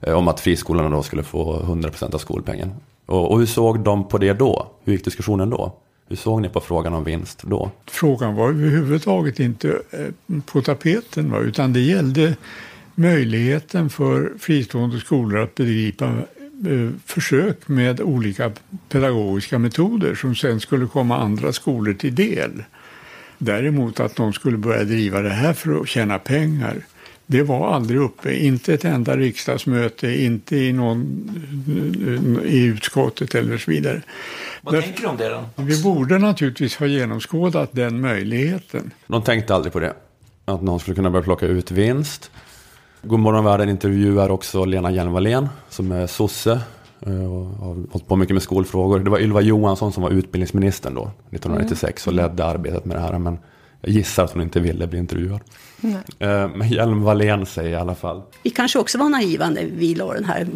[0.00, 2.72] Eh, om att friskolorna då skulle få 100% av skolpengen.
[3.06, 4.66] Och, hur såg de på det då?
[4.84, 5.72] Hur gick diskussionen då?
[6.08, 7.70] Hur såg ni på frågan om vinst då?
[7.86, 12.36] Frågan var överhuvudtaget inte eh, på tapeten, utan det gällde
[12.98, 18.52] möjligheten för fristående skolor att bedriva eh, försök med olika
[18.88, 22.64] pedagogiska metoder som sen skulle komma andra skolor till del.
[23.38, 26.76] Däremot att de skulle börja driva det här för att tjäna pengar,
[27.26, 28.34] det var aldrig uppe.
[28.34, 31.30] Inte ett enda riksdagsmöte, inte i, någon,
[32.44, 34.02] i utskottet eller så vidare.
[34.62, 35.44] Vad Där- tänker du om det då?
[35.56, 38.90] Vi borde naturligtvis ha genomskådat den möjligheten.
[39.06, 39.94] De tänkte aldrig på det.
[40.44, 42.30] Att någon skulle kunna börja plocka ut vinst.
[43.08, 46.60] Godmorgon världen intervjuar också Lena Hjelm-Wallén som är sosse
[47.06, 48.98] eh, och har hållit på mycket med skolfrågor.
[48.98, 53.18] Det var Ylva Johansson som var utbildningsministern då, 1996 och ledde arbetet med det här.
[53.18, 53.38] Men
[53.80, 55.40] jag gissar att hon inte ville bli intervjuad.
[55.80, 55.94] Nej.
[56.18, 58.22] Eh, Men Hjelm-Wallén säger i alla fall.
[58.42, 60.46] Vi kanske också var naiva när vi la den här,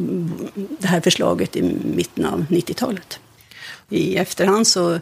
[0.55, 1.63] det här förslaget i
[1.97, 3.21] mitten av 90-talet.
[3.89, 4.93] I efterhand så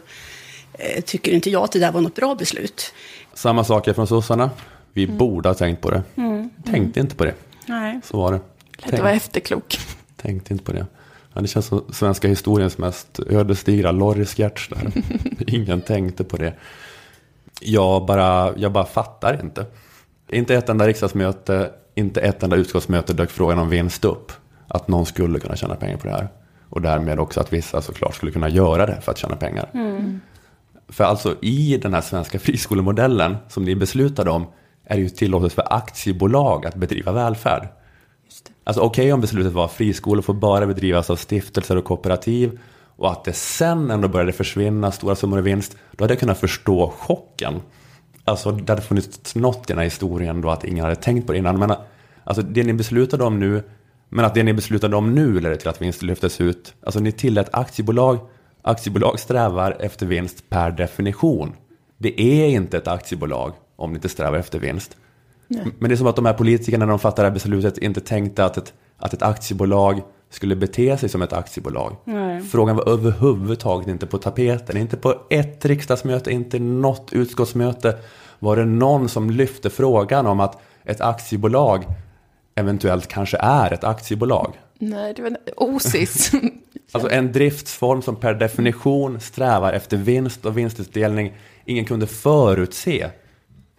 [0.73, 2.93] eh, tycker inte jag att det där var något bra beslut.
[3.33, 4.49] Samma saker från sossarna.
[4.93, 6.03] Vi borde ha tänkt på det.
[6.15, 6.49] Mm.
[6.65, 7.33] Tänkte inte på det.
[7.65, 7.99] Nej.
[8.03, 8.39] Så var det.
[8.77, 9.77] Lätt att vara efterklok.
[10.15, 10.85] Tänkte inte på det.
[11.33, 14.91] Ja, det känns som svenska historiens mest ödesdigra Lorry-sketch där.
[15.47, 16.53] Ingen tänkte på det.
[17.61, 19.65] Jag bara, jag bara fattar inte.
[20.29, 24.31] Inte ett enda riksdagsmöte, inte ett enda utskottsmöte dök frågan om vinst upp.
[24.67, 26.27] Att någon skulle kunna tjäna pengar på det här.
[26.69, 29.69] Och därmed också att vissa såklart skulle kunna göra det för att tjäna pengar.
[30.87, 34.45] För alltså i den här svenska friskolemodellen som ni beslutade om
[34.91, 37.67] är det ju tillåtet för aktiebolag att bedriva välfärd.
[38.63, 42.59] Alltså okej om beslutet var att friskolor får bara bedrivas av stiftelser och kooperativ
[42.95, 46.39] och att det sen ändå började försvinna stora summor i vinst, då hade jag kunnat
[46.39, 47.61] förstå chocken.
[48.25, 51.31] Alltså det hade funnits något i den här historien då att ingen hade tänkt på
[51.31, 51.59] det innan.
[51.59, 51.73] Men
[52.23, 53.63] alltså det ni beslutade om nu,
[54.09, 56.73] men att det ni beslutade om nu ledde till att vinst lyftes ut.
[56.83, 58.19] Alltså ni tillät aktiebolag,
[58.61, 61.53] aktiebolag strävar efter vinst per definition.
[61.97, 64.97] Det är inte ett aktiebolag om det inte strävar efter vinst.
[65.79, 68.01] Men det är som att de här politikerna när de fattade det här beslutet inte
[68.01, 71.95] tänkte att ett, att ett aktiebolag skulle bete sig som ett aktiebolag.
[72.05, 72.41] Nej.
[72.41, 74.77] Frågan var överhuvudtaget inte på tapeten.
[74.77, 77.97] Inte på ett riksdagsmöte, inte något utskottsmöte
[78.39, 81.85] var det någon som lyfte frågan om att ett aktiebolag
[82.55, 84.59] eventuellt kanske är ett aktiebolag.
[84.79, 86.31] Nej, det var osis.
[86.93, 91.33] Alltså en driftsform som per definition strävar efter vinst och vinstutdelning.
[91.65, 93.09] Ingen kunde förutse.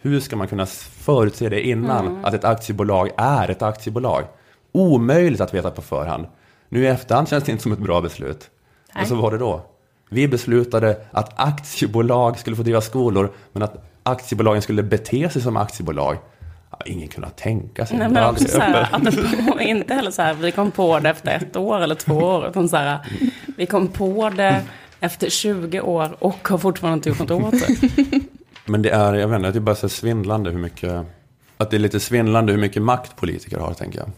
[0.02, 4.24] Hur ska man kunna förutse det innan att ett aktiebolag är ett aktiebolag?
[4.72, 6.26] Omöjligt att veta på förhand.
[6.68, 8.50] Nu i efterhand känns det inte som ett bra beslut.
[8.94, 9.66] Men så var det då.
[10.10, 15.56] Vi beslutade att aktiebolag skulle få driva skolor, men att aktiebolagen skulle bete sig som
[15.56, 16.16] aktiebolag.
[16.70, 17.98] Ja, ingen kunde tänka sig.
[17.98, 19.04] Nej, men också så här, att
[19.58, 22.48] det inte heller så här, vi kom på det efter ett år eller två år,
[22.48, 22.98] utan så här,
[23.56, 24.62] vi kom på det
[25.00, 28.20] efter 20 år och har fortfarande inte gjort något åt det.
[28.64, 31.06] Men det är, jag vet inte, det är bara så svindlande hur mycket,
[31.56, 34.08] att det är lite svindlande hur mycket makt politiker har, tänker jag.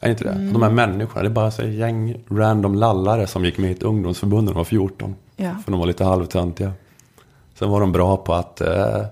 [0.00, 0.50] Är inte det?
[0.52, 3.82] De här människorna, det är bara så gäng random lallare som gick med i ett
[3.82, 5.14] ungdomsförbund när de var 14.
[5.36, 5.54] Ja.
[5.64, 6.72] För de var lite halvtöntiga.
[7.54, 9.04] Sen var de bra på att eh,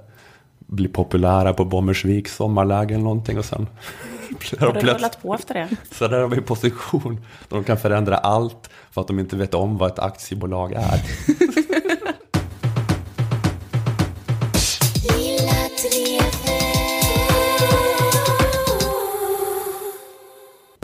[0.59, 3.69] bli populära på Bommersviks sommarläge eller någonting och sen
[4.61, 5.69] Har det rullat på efter det?
[5.93, 7.15] så där har vi en position
[7.49, 11.03] där de kan förändra allt för att de inte vet om vad ett aktiebolag är.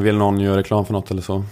[0.03, 1.45] Vill någon göra reklam för något eller så?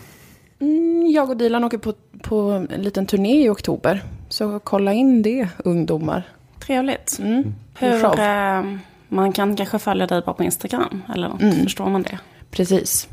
[0.60, 1.92] Mm, jag och Dilan åker på,
[2.22, 4.02] på en liten turné i oktober.
[4.28, 6.22] Så kolla in det, ungdomar.
[6.66, 7.18] Trevligt.
[7.20, 7.54] Mm.
[7.78, 8.18] Hur, Show.
[8.18, 8.76] eh,
[9.08, 11.42] man kan kanske följa dig bara på Instagram, eller något.
[11.42, 11.62] Mm.
[11.62, 12.18] Förstår man det?
[12.50, 13.08] Precis.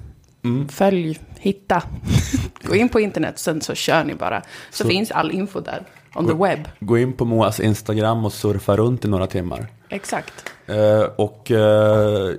[0.69, 1.83] Följ, hitta.
[2.63, 4.41] Gå in på internet, sen så kör ni bara.
[4.71, 5.83] Så, Så- finns all info där.
[6.15, 6.59] On the web.
[6.79, 9.67] Gå in på Moas Instagram och surfa runt i några timmar.
[9.89, 10.33] Exakt.
[10.67, 12.33] Eh, och eh,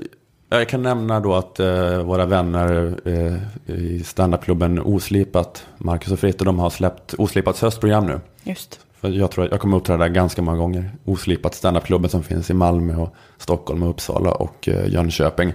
[0.49, 6.45] jag kan nämna då att eh, våra vänner eh, i standupklubben Oslipat, Marcus och Fritte,
[6.45, 8.20] de har släppt Oslipats höstprogram nu.
[8.43, 8.81] Just.
[9.01, 10.91] För jag tror att jag kommer uppträda där ganska många gånger.
[11.05, 15.53] Oslipat standupklubben som finns i Malmö och Stockholm och Uppsala och eh, Jönköping.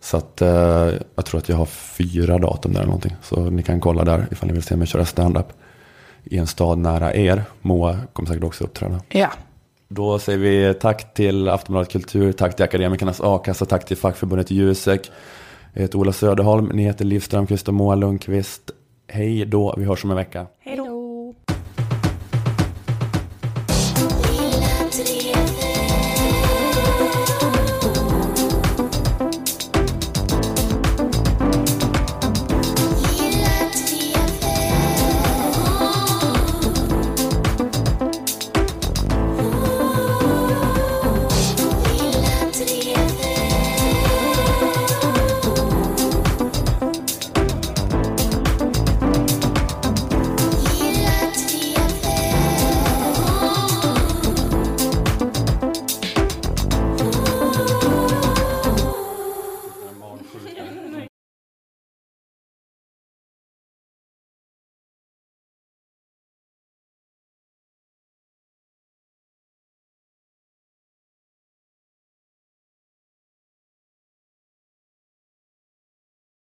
[0.00, 3.16] Så att eh, jag tror att jag har fyra datum där eller någonting.
[3.22, 5.46] Så ni kan kolla där ifall ni vill se mig köra standup
[6.24, 7.44] i en stad nära er.
[7.60, 9.00] Moa kommer säkert också uppträda.
[9.08, 9.30] Ja.
[9.88, 15.10] Då säger vi tack till Aftonbladet Kultur, tack till Akademikernas A-kassa, tack till fackförbundet Jusek.
[15.72, 18.70] Jag heter Ola Söderholm, ni heter Liv Strömqvist och Moa Lundqvist.
[19.08, 20.46] Hej då, vi hörs om en vecka.
[20.60, 20.85] Hej då.